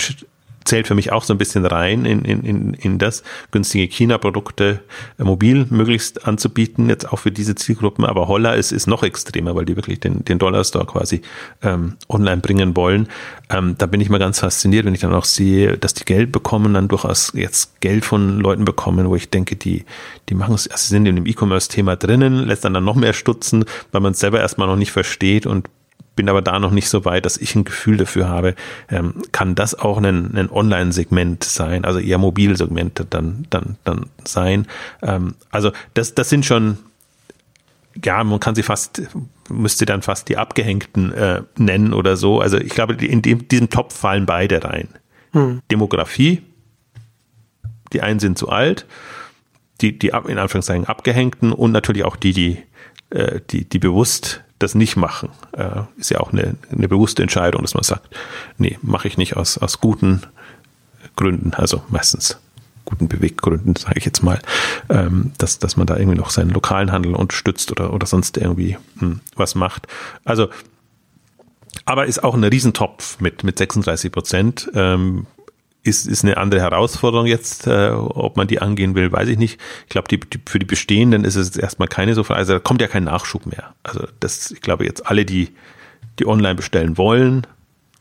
[0.64, 4.80] zählt für mich auch so ein bisschen rein in, in, in, in das, günstige China-Produkte
[5.18, 8.04] äh, mobil möglichst anzubieten, jetzt auch für diese Zielgruppen.
[8.04, 11.22] Aber Holla ist, ist noch extremer, weil die wirklich den, den Dollar-Store quasi
[11.62, 13.08] ähm, online bringen wollen.
[13.50, 16.32] Ähm, da bin ich mal ganz fasziniert, wenn ich dann auch sehe, dass die Geld
[16.32, 19.84] bekommen, dann durchaus jetzt Geld von Leuten bekommen, wo ich denke, die,
[20.28, 23.64] die machen es, also sind in dem E-Commerce-Thema drinnen, lässt dann, dann noch mehr stutzen,
[23.90, 25.68] weil man es selber erstmal noch nicht versteht und
[26.14, 28.54] bin aber da noch nicht so weit, dass ich ein Gefühl dafür habe,
[28.90, 34.66] ähm, kann das auch ein, ein Online-Segment sein, also eher Mobilsegmente dann, dann, dann sein.
[35.02, 36.78] Ähm, also das, das sind schon,
[38.04, 39.02] ja, man kann sie fast,
[39.48, 42.40] müsste dann fast die Abgehängten äh, nennen oder so.
[42.40, 44.88] Also ich glaube, in dem, diesem Topf fallen beide rein.
[45.32, 45.60] Hm.
[45.70, 46.42] Demografie,
[47.92, 48.86] die einen sind zu alt,
[49.80, 52.58] die, die in Anführungszeichen Abgehängten und natürlich auch die, die,
[53.10, 55.30] äh, die, die bewusst das nicht machen.
[55.52, 58.08] Äh, ist ja auch eine, eine bewusste Entscheidung, dass man sagt,
[58.58, 60.22] nee, mache ich nicht aus, aus guten
[61.16, 62.38] Gründen, also meistens
[62.84, 64.40] guten Beweggründen, sage ich jetzt mal,
[64.88, 68.76] ähm, dass, dass man da irgendwie noch seinen lokalen Handel unterstützt oder, oder sonst irgendwie
[68.98, 69.86] hm, was macht.
[70.24, 70.48] Also,
[71.84, 74.70] aber ist auch ein Riesentopf mit, mit 36 Prozent.
[74.74, 75.26] Ähm,
[75.84, 79.60] ist, ist eine andere Herausforderung jetzt, äh, ob man die angehen will, weiß ich nicht.
[79.84, 82.38] Ich glaube, die, die, für die Bestehenden ist es jetzt erstmal keine so Frage.
[82.38, 83.74] Also da kommt ja kein Nachschub mehr.
[83.82, 85.50] Also das, ich glaube, jetzt alle, die,
[86.18, 87.46] die online bestellen wollen,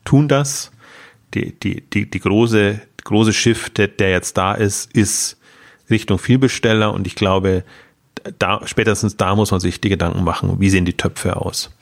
[0.04, 0.70] tun das.
[1.34, 5.38] Die, die, die, die große, große Schiff, der, jetzt da ist, ist
[5.90, 7.64] Richtung Vielbesteller und ich glaube,
[8.38, 11.74] da, spätestens da muss man sich die Gedanken machen, wie sehen die Töpfe aus.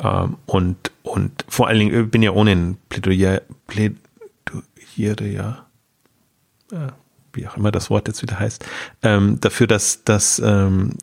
[0.00, 3.96] Ähm, und, und vor allen Dingen, ich bin ja ohne ein Plädoyer, Plädoyer
[4.94, 5.66] Begierde, ja,
[7.32, 8.64] wie auch immer das Wort jetzt wieder heißt,
[9.02, 10.96] ähm, dafür, dass, dass, ähm,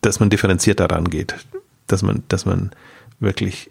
[0.00, 1.34] dass man differenziert daran geht,
[1.86, 2.70] dass man, dass man
[3.20, 3.70] wirklich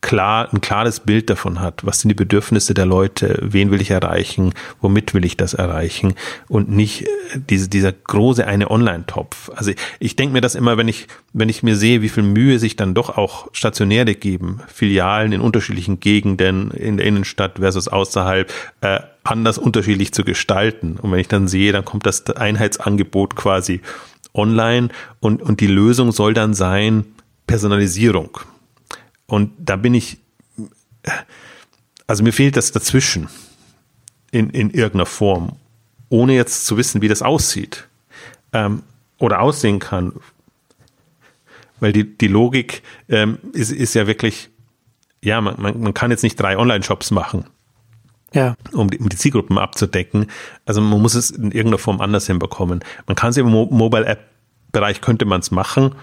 [0.00, 3.90] klar, ein klares Bild davon hat, was sind die Bedürfnisse der Leute, wen will ich
[3.90, 6.14] erreichen, womit will ich das erreichen
[6.48, 7.08] und nicht äh,
[7.50, 9.50] diese, dieser große eine Online-Topf.
[9.54, 12.58] Also ich, denke mir das immer, wenn ich, wenn ich mir sehe, wie viel Mühe
[12.58, 18.52] sich dann doch auch Stationäre geben, Filialen in unterschiedlichen Gegenden, in der Innenstadt versus außerhalb,
[18.82, 20.98] äh, anders unterschiedlich zu gestalten.
[21.00, 23.80] Und wenn ich dann sehe, dann kommt das Einheitsangebot quasi
[24.34, 24.90] online
[25.20, 27.04] und, und die Lösung soll dann sein
[27.46, 28.38] Personalisierung.
[29.26, 30.18] Und da bin ich,
[32.06, 33.28] also mir fehlt das dazwischen
[34.30, 35.56] in, in irgendeiner Form,
[36.08, 37.88] ohne jetzt zu wissen, wie das aussieht
[38.52, 38.82] ähm,
[39.18, 40.12] oder aussehen kann.
[41.80, 44.48] Weil die, die Logik ähm, ist, ist ja wirklich,
[45.22, 47.44] ja, man, man, man kann jetzt nicht drei Online-Shops machen.
[48.32, 48.56] Ja.
[48.72, 50.26] Um, die, um die Zielgruppen abzudecken.
[50.64, 52.84] Also man muss es in irgendeiner Form anders hinbekommen.
[53.06, 54.20] Man kann es im Mo Mobile App
[54.72, 55.94] Bereich könnte man es machen,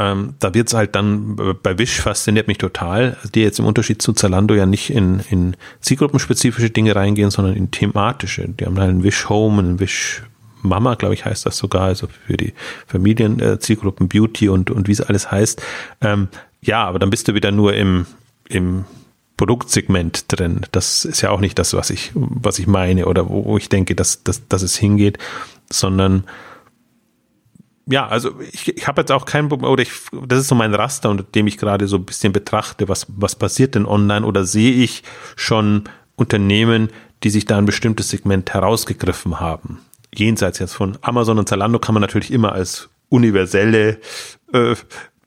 [0.00, 4.00] ähm, da wird es halt dann, bei Wish fasziniert mich total, die jetzt im Unterschied
[4.00, 8.48] zu Zalando ja nicht in, in zielgruppenspezifische Dinge reingehen, sondern in thematische.
[8.48, 10.22] Die haben halt einen Wish Home, einen Wish
[10.62, 12.54] Mama, glaube ich, heißt das sogar, also für die
[12.86, 15.62] Familienzielgruppen Beauty und, und wie es alles heißt.
[16.00, 16.28] Ähm,
[16.62, 18.06] ja, aber dann bist du wieder nur im,
[18.48, 18.86] im
[19.36, 20.62] Produktsegment drin.
[20.72, 23.68] Das ist ja auch nicht das, was ich, was ich meine oder wo, wo ich
[23.68, 25.18] denke, dass, dass, dass es hingeht,
[25.70, 26.24] sondern
[27.90, 29.90] ja, also ich, ich habe jetzt auch kein Problem, oder ich,
[30.26, 33.34] das ist so mein Raster, unter dem ich gerade so ein bisschen betrachte, was, was
[33.34, 35.02] passiert denn online oder sehe ich
[35.36, 35.84] schon
[36.16, 36.90] Unternehmen,
[37.22, 39.80] die sich da ein bestimmtes Segment herausgegriffen haben.
[40.14, 43.98] Jenseits jetzt von Amazon und Zalando kann man natürlich immer als universelle
[44.52, 44.74] äh,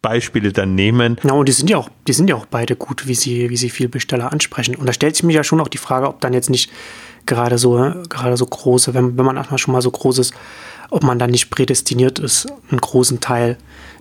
[0.02, 1.18] Beispiele dann nehmen.
[1.24, 3.58] Ja, und die sind ja auch, die sind ja auch beide gut, wie sie, wie
[3.58, 4.76] sie viel Besteller ansprechen.
[4.76, 6.70] Und da stellt sich mir ja schon auch die Frage, ob dann jetzt nicht
[7.26, 10.34] gerade so, gerade so große, wenn, wenn man erstmal schon mal so groß ist,
[10.94, 13.58] ob man dann nicht prädestiniert ist, einen großen Teil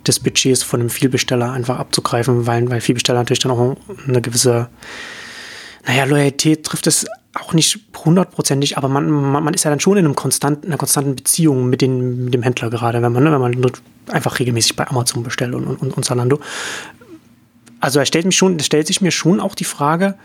[0.07, 3.77] des Budgets von einem Vielbesteller einfach abzugreifen, weil, weil Vielbesteller natürlich dann auch
[4.07, 4.69] eine gewisse,
[5.87, 9.97] naja, Loyalität trifft es auch nicht hundertprozentig, aber man, man, man, ist ja dann schon
[9.97, 13.33] in, einem konstanten, einer konstanten Beziehung mit, den, mit dem Händler gerade, wenn man, ne,
[13.33, 13.73] wenn man
[14.09, 16.41] einfach regelmäßig bei Amazon bestellt und, und, und Zalando.
[17.81, 20.17] Also da stellt, mich schon, stellt sich mir schon auch die Frage,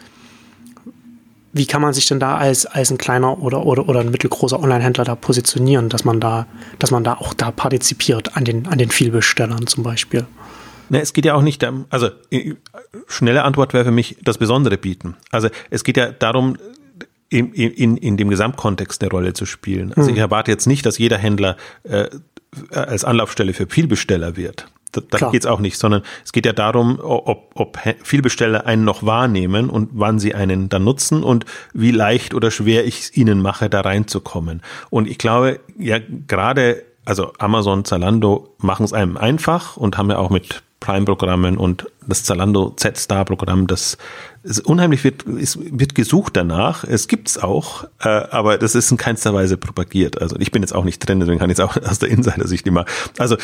[1.54, 4.60] wie kann man sich denn da als, als ein kleiner oder, oder, oder ein mittelgroßer
[4.60, 6.46] Online-Händler da positionieren, dass man da,
[6.80, 10.26] dass man da auch da partizipiert an den, an den Vielbestellern zum Beispiel?
[10.90, 12.10] Ne, es geht ja auch nicht, also
[13.08, 15.16] schnelle Antwort wäre für mich das Besondere bieten.
[15.32, 16.58] Also es geht ja darum,
[17.30, 19.94] in, in, in dem Gesamtkontext eine Rolle zu spielen.
[19.94, 20.16] Also hm.
[20.16, 22.08] ich erwarte jetzt nicht, dass jeder Händler äh,
[22.72, 24.68] als Anlaufstelle für Vielbesteller wird.
[24.92, 29.04] Da, geht es auch nicht, sondern es geht ja darum, ob, ob Vielbesteller einen noch
[29.06, 33.42] wahrnehmen und wann sie einen dann nutzen und wie leicht oder schwer ich es ihnen
[33.42, 34.62] mache, da reinzukommen.
[34.90, 40.18] Und ich glaube, ja, gerade, also Amazon, Zalando machen es einem einfach und haben ja
[40.18, 43.98] auch mit Prime-Programmen und das Zalando Z-Star-Programm, das
[44.44, 46.84] ist unheimlich wird, ist, wird gesucht danach.
[46.84, 50.22] Es gibt's auch, äh, aber das ist in keinster Weise propagiert.
[50.22, 52.66] Also ich bin jetzt auch nicht drin, deswegen kann ich jetzt auch aus der Insider-Sicht
[52.68, 52.86] immer.
[53.18, 53.38] Also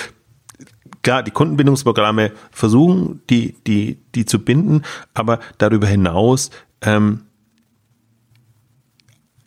[1.03, 4.83] klar, die Kundenbindungsprogramme versuchen, die, die, die zu binden,
[5.13, 6.49] aber darüber hinaus
[6.81, 7.25] ähm,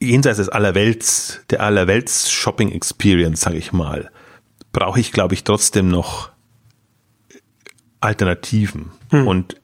[0.01, 4.11] jenseits des Allerwelts, der Allerwelts Shopping Experience, sage ich mal,
[4.73, 6.31] brauche ich, glaube ich, trotzdem noch
[8.01, 8.91] Alternativen.
[9.11, 9.27] Hm.
[9.27, 9.61] Und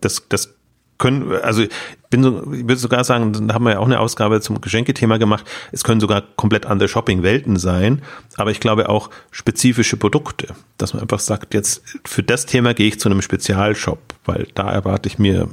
[0.00, 0.54] das, das
[1.00, 1.64] können, also
[2.10, 5.16] bin so, ich würde sogar sagen, da haben wir ja auch eine Ausgabe zum Geschenkethema
[5.16, 5.44] gemacht.
[5.72, 8.02] Es können sogar komplett andere Shopping-Welten sein,
[8.36, 12.86] aber ich glaube auch spezifische Produkte, dass man einfach sagt, jetzt für das Thema gehe
[12.86, 15.48] ich zu einem Spezialshop, weil da erwarte ich mir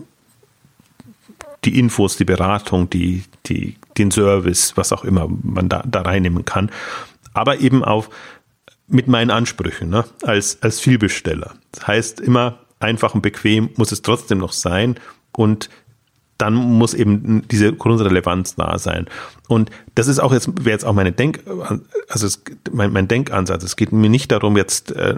[1.66, 6.46] die Infos, die Beratung, die, die, den Service, was auch immer man da, da reinnehmen
[6.46, 6.70] kann.
[7.34, 8.10] Aber eben auf
[8.88, 10.06] mit meinen Ansprüchen ne?
[10.24, 11.56] als, als Vielbesteller.
[11.72, 15.00] Das heißt, immer einfach und bequem muss es trotzdem noch sein
[15.38, 15.70] und
[16.38, 19.08] dann muss eben diese Grundrelevanz da sein.
[19.48, 21.44] Und das ist auch jetzt, wäre jetzt auch meine Denk,
[22.10, 23.64] also es, mein, mein Denkansatz.
[23.64, 25.16] Es geht mir nicht darum jetzt, äh,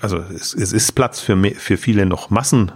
[0.00, 2.72] also es, es ist Platz für, für viele noch Massen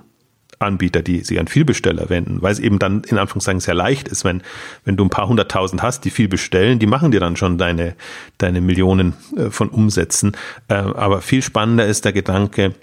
[0.59, 4.25] Anbieter, die sich an Vielbesteller wenden, weil es eben dann in Anführungszeichen sehr leicht ist,
[4.25, 4.43] wenn,
[4.85, 7.95] wenn du ein paar hunderttausend hast, die viel bestellen, die machen dir dann schon deine,
[8.39, 10.37] deine Millionen äh, von Umsätzen.
[10.69, 12.75] Äh, aber viel spannender ist der Gedanke,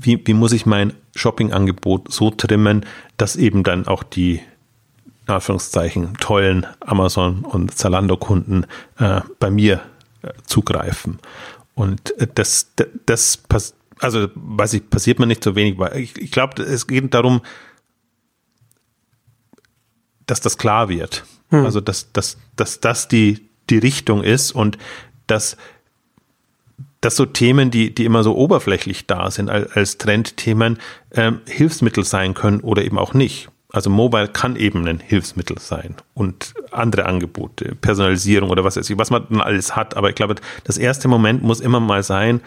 [0.00, 4.40] wie, wie muss ich mein Shopping-Angebot so trimmen, dass eben dann auch die
[5.26, 8.66] in Anführungszeichen tollen Amazon- und Zalando-Kunden
[8.98, 9.80] äh, bei mir
[10.22, 11.18] äh, zugreifen.
[11.74, 15.96] Und äh, das, das, das passiert also weiß ich, passiert mir nicht so wenig, weil
[15.98, 17.40] ich, ich glaube, es geht darum,
[20.26, 21.24] dass das klar wird.
[21.50, 21.64] Hm.
[21.64, 24.78] Also dass, dass, dass das die, die Richtung ist und
[25.26, 25.56] dass,
[27.04, 30.78] dass so Themen, die, die immer so oberflächlich da sind als, als Trendthemen,
[31.12, 33.50] ähm, Hilfsmittel sein können oder eben auch nicht.
[33.70, 38.96] Also Mobile kann eben ein Hilfsmittel sein und andere Angebote, Personalisierung oder was weiß ich,
[38.96, 39.96] was man dann alles hat.
[39.96, 42.40] Aber ich glaube, das erste Moment muss immer mal sein,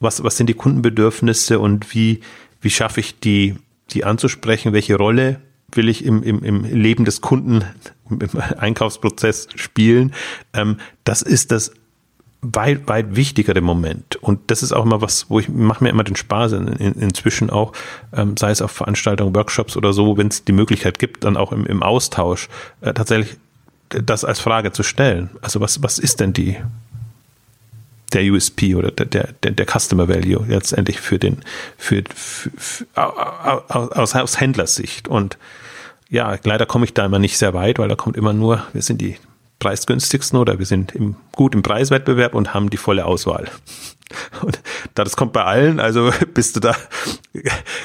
[0.00, 2.20] was, was sind die Kundenbedürfnisse und wie,
[2.60, 3.56] wie schaffe ich die,
[3.90, 4.72] die anzusprechen?
[4.72, 5.40] Welche Rolle
[5.72, 7.62] will ich im, im, im Leben des Kunden,
[8.08, 10.14] im Einkaufsprozess spielen?
[10.54, 11.72] Ähm, das ist das
[12.42, 14.16] weit, weit wichtigere Moment.
[14.16, 16.92] Und das ist auch immer was, wo ich mache mir immer den Spaß in, in,
[16.94, 17.72] inzwischen auch,
[18.14, 21.52] ähm, sei es auf Veranstaltungen, Workshops oder so, wenn es die Möglichkeit gibt, dann auch
[21.52, 22.48] im, im Austausch
[22.80, 23.36] äh, tatsächlich
[23.90, 25.30] das als Frage zu stellen.
[25.42, 26.56] Also was, was ist denn die,
[28.12, 31.38] der USP oder der, der, der Customer Value letztendlich für den,
[31.76, 35.08] für, für, für aus, aus Händlersicht.
[35.08, 35.38] Und
[36.08, 38.82] ja, leider komme ich da immer nicht sehr weit, weil da kommt immer nur, wir
[38.82, 39.16] sind die
[39.60, 43.48] preisgünstigsten oder wir sind im, gut im Preiswettbewerb und haben die volle Auswahl.
[44.42, 44.58] Und
[44.94, 46.74] das kommt bei allen, also bist du da,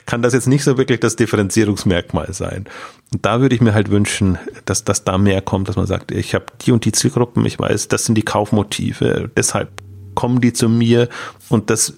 [0.07, 2.65] kann das jetzt nicht so wirklich das Differenzierungsmerkmal sein.
[3.13, 6.11] Und da würde ich mir halt wünschen, dass das da mehr kommt, dass man sagt,
[6.11, 9.69] ich habe die und die Zielgruppen, ich weiß, das sind die Kaufmotive, deshalb
[10.15, 11.09] kommen die zu mir
[11.49, 11.93] und das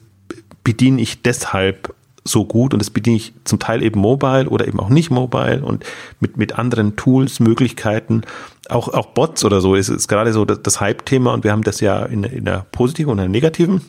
[0.64, 1.94] bediene ich deshalb
[2.28, 5.64] so gut und das bediene ich zum Teil eben mobile oder eben auch nicht mobile
[5.64, 5.86] und
[6.20, 8.22] mit, mit anderen Tools, Möglichkeiten,
[8.70, 11.64] auch, auch Bots oder so ist, ist gerade so das, das Hype-Thema und wir haben
[11.64, 13.82] das ja in, in einer positiven und einer negativen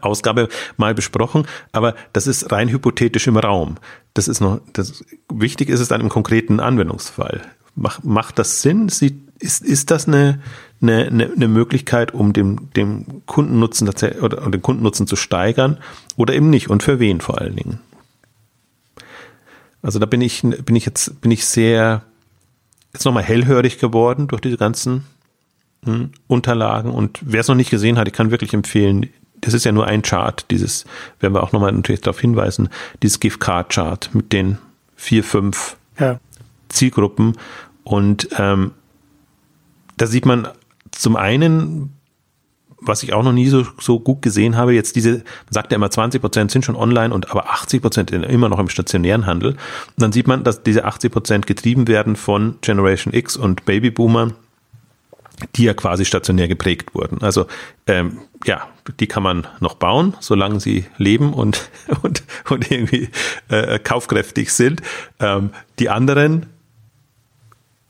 [0.00, 3.76] Ausgabe mal besprochen, aber das ist rein hypothetisch im Raum.
[4.14, 7.42] Das ist noch, das, wichtig ist es dann im konkreten Anwendungsfall.
[7.74, 8.88] Mach, macht das Sinn?
[8.88, 10.40] Sie, ist, ist das eine,
[10.82, 15.78] eine, eine Möglichkeit, um dem, dem Kundennutzen oder den Kundennutzen zu steigern
[16.16, 17.80] oder eben nicht und für wen vor allen Dingen?
[19.82, 22.02] Also da bin ich, bin ich jetzt, bin ich sehr,
[22.92, 25.04] jetzt nochmal hellhörig geworden durch diese ganzen
[25.84, 29.08] hm, Unterlagen und wer es noch nicht gesehen hat, ich kann wirklich empfehlen,
[29.40, 30.84] das ist ja nur ein Chart, dieses,
[31.20, 32.68] werden wir auch nochmal natürlich darauf hinweisen,
[33.02, 34.58] dieses GIF-Card-Chart mit den
[34.94, 36.20] vier, fünf ja.
[36.68, 37.36] Zielgruppen.
[37.82, 38.70] Und ähm,
[39.96, 40.48] da sieht man
[40.92, 41.92] zum einen,
[42.80, 45.76] was ich auch noch nie so, so gut gesehen habe, jetzt diese, man sagt ja
[45.76, 49.50] immer 20 Prozent sind schon online und aber 80 Prozent immer noch im stationären Handel.
[49.52, 49.58] Und
[49.96, 54.34] dann sieht man, dass diese 80 Prozent getrieben werden von Generation X und Babyboomern
[55.56, 57.22] die ja quasi stationär geprägt wurden.
[57.22, 57.46] Also
[57.86, 58.68] ähm, ja,
[59.00, 61.70] die kann man noch bauen, solange sie leben und,
[62.02, 63.08] und, und irgendwie
[63.48, 64.82] äh, kaufkräftig sind.
[65.20, 66.46] Ähm, die anderen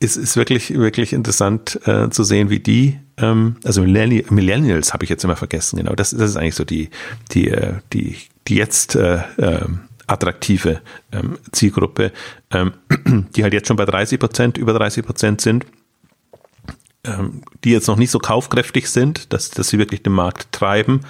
[0.02, 5.10] ist, ist wirklich, wirklich interessant äh, zu sehen, wie die, ähm, also Millennials habe ich
[5.10, 5.94] jetzt immer vergessen, genau.
[5.94, 6.90] Das, das ist eigentlich so die,
[7.30, 8.16] die, äh, die,
[8.48, 9.64] die jetzt äh, äh,
[10.06, 10.80] attraktive
[11.12, 12.12] ähm, Zielgruppe,
[12.50, 12.72] ähm,
[13.36, 15.64] die halt jetzt schon bei 30 Prozent, über 30 Prozent sind
[17.64, 21.00] die jetzt noch nicht so kaufkräftig sind, dass, dass sie wirklich den Markt treiben,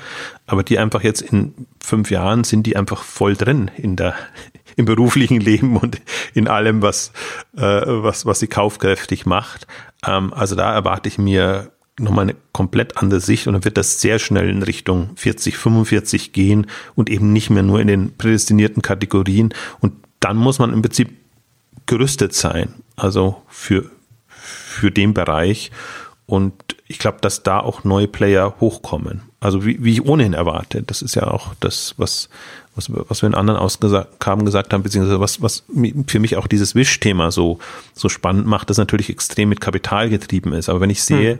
[0.47, 4.14] aber die einfach jetzt in fünf Jahren sind die einfach voll drin in der,
[4.76, 6.01] im beruflichen Leben und
[6.32, 7.12] in allem, was,
[7.57, 9.66] äh, was, was sie kaufkräftig macht.
[10.07, 14.01] Ähm, also da erwarte ich mir nochmal eine komplett andere Sicht und dann wird das
[14.01, 18.80] sehr schnell in Richtung 40, 45 gehen und eben nicht mehr nur in den prädestinierten
[18.80, 19.53] Kategorien.
[19.80, 21.11] Und dann muss man im Prinzip
[21.84, 22.72] gerüstet sein.
[22.97, 23.90] Also für,
[24.73, 25.70] für den Bereich.
[26.27, 26.55] Und
[26.87, 29.23] ich glaube, dass da auch neue Player hochkommen.
[29.41, 30.83] Also wie, wie ich ohnehin erwarte.
[30.83, 32.29] Das ist ja auch das, was,
[32.75, 35.64] was, was wir in anderen Ausgaben gesagt haben, beziehungsweise was, was
[36.07, 37.59] für mich auch dieses Wish-Thema so,
[37.93, 40.68] so spannend macht, das natürlich extrem mit Kapital getrieben ist.
[40.68, 41.39] Aber wenn ich sehe, hm.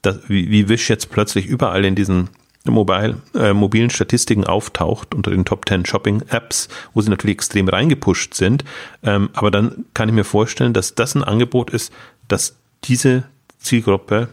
[0.00, 2.30] dass, wie, wie Wish jetzt plötzlich überall in diesen
[2.64, 7.68] mobile, äh, mobilen Statistiken auftaucht unter den Top 10 Shopping Apps, wo sie natürlich extrem
[7.68, 8.64] reingepusht sind.
[9.02, 11.92] Ähm, aber dann kann ich mir vorstellen, dass das ein Angebot ist,
[12.28, 13.24] das diese
[13.58, 14.28] Zielgruppe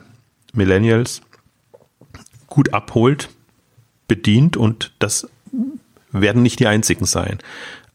[0.54, 1.22] Millennials
[2.48, 3.30] gut abholt,
[4.08, 5.30] bedient und das
[6.12, 7.40] werden nicht die einzigen sein.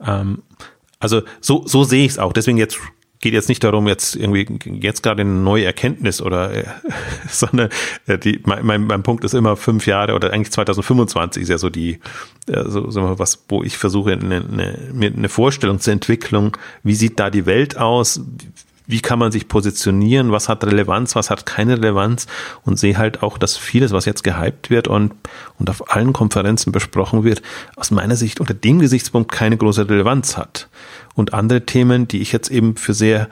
[0.00, 0.42] Ähm,
[1.00, 2.32] also so, so sehe ich es auch.
[2.32, 2.78] Deswegen jetzt
[3.20, 4.46] geht jetzt nicht darum, jetzt irgendwie
[4.80, 6.64] jetzt gerade eine neue Erkenntnis oder, äh,
[7.28, 7.70] sondern
[8.06, 11.70] äh, die, mein, mein Punkt ist immer fünf Jahre oder eigentlich 2025 ist ja so
[11.70, 12.00] die,
[12.46, 17.18] äh, so, so was, wo ich versuche, eine, eine, eine Vorstellung zur Entwicklung, wie sieht
[17.18, 18.20] da die Welt aus,
[18.86, 22.26] wie kann man sich positionieren, was hat Relevanz, was hat keine Relevanz
[22.64, 25.14] und sehe halt auch, dass vieles, was jetzt gehypt wird und,
[25.58, 27.40] und auf allen Konferenzen besprochen wird,
[27.76, 30.68] aus meiner Sicht unter dem Gesichtspunkt keine große Relevanz hat.
[31.14, 33.28] Und andere Themen, die ich jetzt eben für sehr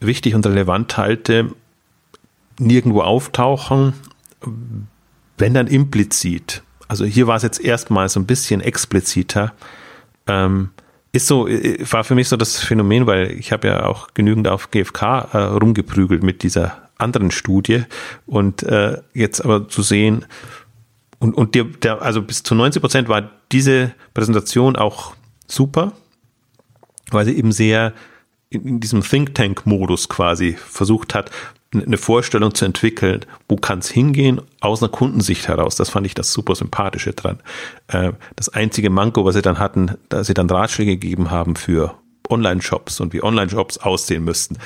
[0.00, 1.50] wichtig und relevant halte,
[2.58, 3.92] nirgendwo auftauchen,
[5.36, 6.62] wenn dann implizit.
[6.86, 9.52] Also hier war es jetzt erstmal so ein bisschen expliziter.
[10.26, 10.70] Ähm,
[11.12, 14.48] ist so, äh, war für mich so das Phänomen, weil ich habe ja auch genügend
[14.48, 15.02] auf GFK
[15.32, 17.84] äh, rumgeprügelt mit dieser anderen Studie.
[18.26, 20.24] Und äh, jetzt aber zu sehen,
[21.20, 25.14] und, und der, der, also bis zu 90 Prozent war diese Präsentation auch
[25.46, 25.92] super,
[27.10, 27.92] weil sie eben sehr
[28.50, 31.30] in, in diesem Think Tank-Modus quasi versucht hat,
[31.74, 35.76] eine Vorstellung zu entwickeln, wo kann es hingehen, aus einer Kundensicht heraus.
[35.76, 37.40] Das fand ich das super Sympathische dran.
[37.88, 41.94] Äh, das einzige Manko, was sie dann hatten, da sie dann Ratschläge gegeben haben für
[42.30, 44.56] Online-Shops und wie Online-Shops aussehen müssten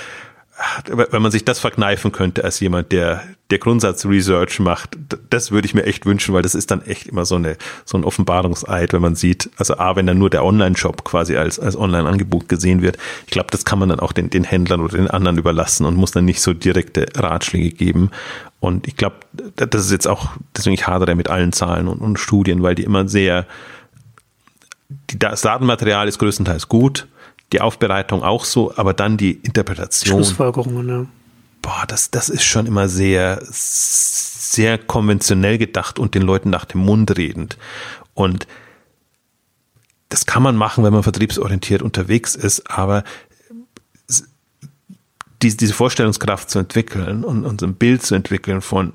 [0.86, 4.96] wenn man sich das verkneifen könnte als jemand, der der Grundsatz-Research macht,
[5.28, 7.98] das würde ich mir echt wünschen, weil das ist dann echt immer so eine so
[7.98, 11.76] ein Offenbarungseid, wenn man sieht, also a, wenn dann nur der Online-Shop quasi als als
[11.76, 15.11] Online-Angebot gesehen wird, ich glaube, das kann man dann auch den den Händlern oder den
[15.11, 18.11] anderen überlassen und muss dann nicht so direkte Ratschläge geben.
[18.61, 19.16] Und ich glaube,
[19.57, 22.84] das ist jetzt auch, deswegen ich hadere mit allen Zahlen und, und Studien, weil die
[22.84, 23.46] immer sehr,
[25.18, 27.09] das Datenmaterial ist größtenteils gut,
[27.53, 30.16] die Aufbereitung auch so, aber dann die Interpretation.
[30.16, 31.07] Schlussfolgerungen, ja.
[31.61, 36.80] boah, das, das ist schon immer sehr, sehr konventionell gedacht und den Leuten nach dem
[36.80, 37.59] Mund redend.
[38.14, 38.46] Und
[40.09, 43.05] das kann man machen, wenn man vertriebsorientiert unterwegs ist, aber
[45.42, 48.92] diese Vorstellungskraft zu entwickeln und, und ein Bild zu entwickeln von,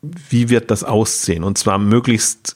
[0.00, 2.54] wie wird das aussehen und zwar möglichst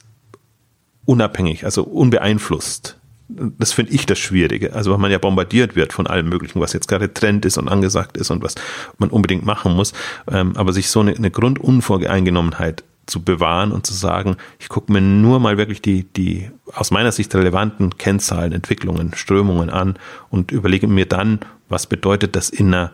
[1.05, 2.97] unabhängig, also unbeeinflusst.
[3.29, 4.73] Das finde ich das Schwierige.
[4.73, 7.67] Also, weil man ja bombardiert wird von allem Möglichen, was jetzt gerade Trend ist und
[7.67, 8.55] angesagt ist und was
[8.97, 9.93] man unbedingt machen muss.
[10.31, 15.01] Ähm, aber sich so eine, eine Grundunvoreingenommenheit zu bewahren und zu sagen, ich gucke mir
[15.01, 19.95] nur mal wirklich die, die aus meiner Sicht relevanten Kennzahlen, Entwicklungen, Strömungen an
[20.29, 22.91] und überlege mir dann, was bedeutet das in einer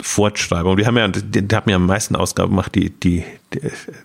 [0.00, 0.76] Fortschreibung.
[0.76, 3.24] Die haben ja, die, die haben ja am meisten Ausgabe gemacht, die, die,
[3.54, 3.60] die,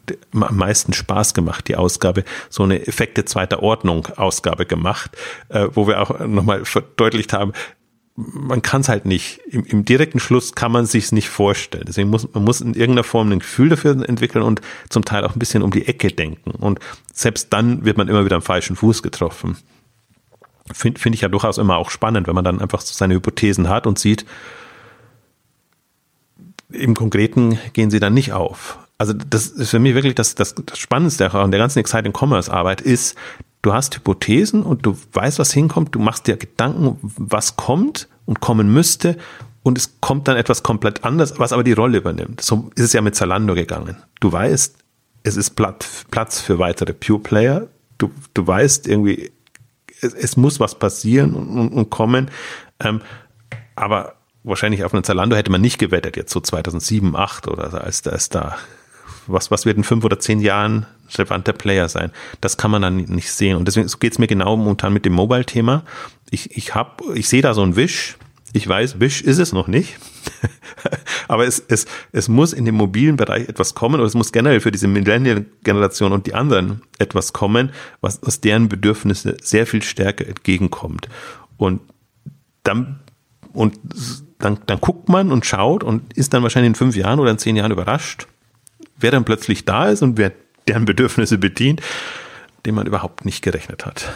[0.10, 5.12] die, am meisten Spaß gemacht, die Ausgabe, so eine Effekte zweiter Ordnung Ausgabe gemacht,
[5.50, 7.54] äh, wo wir auch nochmal verdeutlicht haben,
[8.16, 9.40] man kann es halt nicht.
[9.50, 11.86] Im, Im, direkten Schluss kann man sich nicht vorstellen.
[11.88, 15.36] Deswegen muss man muss in irgendeiner Form ein Gefühl dafür entwickeln und zum Teil auch
[15.36, 16.52] ein bisschen um die Ecke denken.
[16.52, 16.80] Und
[17.14, 19.58] selbst dann wird man immer wieder am falschen Fuß getroffen.
[20.74, 23.70] Finde find ich ja durchaus immer auch spannend, wenn man dann einfach so seine Hypothesen
[23.70, 24.26] hat und sieht,
[26.72, 28.80] im Konkreten gehen sie dann nicht auf.
[28.98, 32.52] Also das ist für mich wirklich das, das, das Spannendste an der ganzen Exciting Commerce
[32.52, 33.16] Arbeit ist,
[33.62, 38.42] du hast Hypothesen und du weißt, was hinkommt, du machst dir Gedanken, was kommt und
[38.42, 39.18] kommen müsste
[39.64, 42.42] und es kommt dann etwas komplett anderes, was aber die Rolle übernimmt.
[42.42, 43.98] So ist es ja mit Zalando gegangen.
[44.20, 44.76] Du weißt,
[45.24, 47.68] es ist Platz für weitere Pure Player.
[47.98, 49.32] Du, du weißt irgendwie,
[50.02, 52.32] es, es muss was passieren und, und, und kommen.
[52.80, 53.02] Ähm,
[53.76, 57.78] aber wahrscheinlich auf einen Zalando hätte man nicht gewettet, jetzt so 2007, 2008 oder so,
[57.78, 58.58] als, als da
[59.28, 62.12] was, was wird in fünf oder zehn Jahren relevanter Player sein?
[62.40, 63.58] Das kann man dann nicht sehen.
[63.58, 65.84] Und deswegen so geht es mir genau momentan mit dem Mobile-Thema.
[66.30, 68.18] Ich, ich hab, ich sehe da so ein Wish.
[68.54, 69.98] Ich weiß, Wish ist es noch nicht.
[71.28, 74.60] Aber es, es, es muss in dem mobilen Bereich etwas kommen oder es muss generell
[74.60, 77.72] für diese Millennial-Generation und die anderen etwas kommen,
[78.02, 81.08] was aus deren Bedürfnisse sehr viel stärker entgegenkommt.
[81.58, 81.82] Und
[82.64, 83.00] dann,
[83.54, 83.80] und
[84.42, 87.38] dann, dann guckt man und schaut und ist dann wahrscheinlich in fünf Jahren oder in
[87.38, 88.28] zehn Jahren überrascht,
[88.98, 90.32] wer dann plötzlich da ist und wer
[90.68, 91.82] deren Bedürfnisse bedient,
[92.66, 94.12] dem man überhaupt nicht gerechnet hat.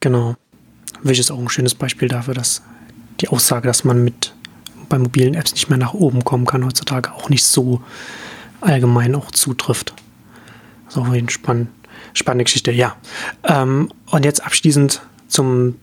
[0.00, 0.36] Genau.
[1.02, 2.62] Wish ist auch ein schönes Beispiel dafür, dass
[3.20, 4.32] die Aussage, dass man mit
[4.88, 7.82] bei mobilen Apps nicht mehr nach oben kommen kann, heutzutage auch nicht so
[8.60, 9.94] allgemein auch zutrifft.
[10.86, 11.68] Das ist auch eine spann
[12.14, 12.96] spannende Geschichte, ja.
[13.44, 15.74] Ähm, und jetzt abschließend zum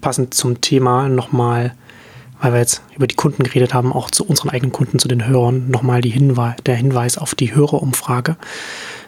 [0.00, 1.74] passend zum Thema nochmal
[2.42, 5.26] weil wir jetzt über die Kunden geredet haben, auch zu unseren eigenen Kunden, zu den
[5.26, 8.36] Hörern, nochmal die Hinweis, der Hinweis auf die Hörerumfrage.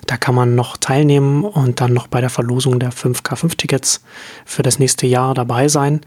[0.07, 4.03] Da kann man noch teilnehmen und dann noch bei der Verlosung der 5K5-Tickets
[4.45, 6.01] für das nächste Jahr dabei sein.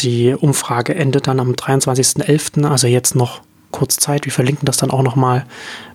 [0.00, 3.40] Die Umfrage endet dann am 23.11., also jetzt noch
[3.70, 4.26] kurz Zeit.
[4.26, 5.46] Wir verlinken das dann auch nochmal,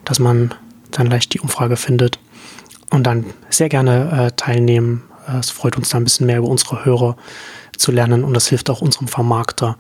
[0.05, 0.55] dass man
[0.89, 2.17] dann leicht die Umfrage findet.
[2.89, 5.03] Und dann sehr gerne äh, teilnehmen.
[5.39, 7.15] Es freut uns da ein bisschen mehr über unsere Hörer
[7.80, 9.78] zu lernen und das hilft auch unserem Vermarkter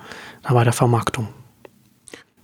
[0.47, 1.27] bei der Vermarktung.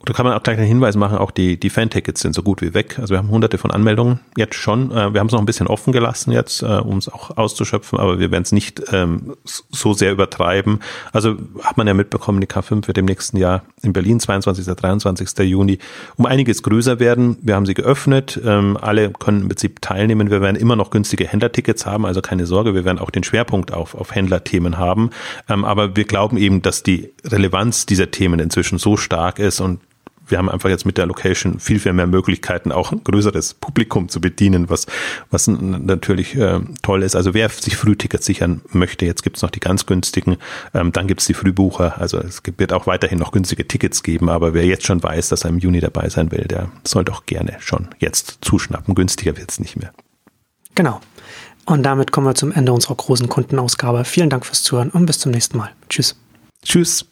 [0.10, 2.64] Da kann man auch gleich einen Hinweis machen, auch die, die Fan-Tickets sind so gut
[2.64, 2.98] wie weg.
[2.98, 4.90] Also wir haben hunderte von Anmeldungen jetzt schon.
[4.90, 8.00] Äh, wir haben es noch ein bisschen offen gelassen jetzt, äh, um es auch auszuschöpfen,
[8.00, 10.80] aber wir werden es nicht ähm, so sehr übertreiben.
[11.14, 14.66] Also hat man ja mitbekommen, die K5 wird im nächsten Jahr in Berlin, 22.
[14.66, 15.48] 23.
[15.48, 15.78] Juni,
[16.16, 17.38] um einiges größer werden.
[17.44, 18.42] Wir haben sie geöffnet.
[18.44, 20.32] Ähm, alle können im Prinzip teilnehmen.
[20.32, 22.74] Wir werden immer noch günstige Händlertickets haben, also keine Sorge.
[22.74, 25.12] Wir werden auch den Schwerpunkt auf, auf Händlerthemen haben.
[25.48, 29.82] Ähm, aber wir glauben eben, dass die Relevanz dieser Themen inzwischen so stark ist und
[30.30, 34.10] wir haben einfach jetzt mit der Location viel, viel mehr Möglichkeiten, auch ein größeres Publikum
[34.10, 34.86] zu bedienen, was,
[35.32, 37.16] was natürlich äh, toll ist.
[37.16, 40.38] Also wer sich Frühtickets sichern möchte, jetzt gibt's noch die ganz günstigen,
[40.74, 42.00] ähm, dann gibt's die Frühbucher.
[42.00, 45.44] Also es wird auch weiterhin noch günstige Tickets geben, aber wer jetzt schon weiß, dass
[45.44, 48.96] er im Juni dabei sein will, der soll doch gerne schon jetzt zuschnappen.
[48.96, 49.92] Günstiger wird's nicht mehr.
[50.76, 51.02] Genau.
[51.66, 54.06] Und damit kommen wir zum Ende unserer großen Kundenausgabe.
[54.06, 55.72] Vielen Dank fürs Zuhören und bis zum nächsten Mal.
[55.88, 56.16] Tschüss.
[56.64, 57.10] Tschüss.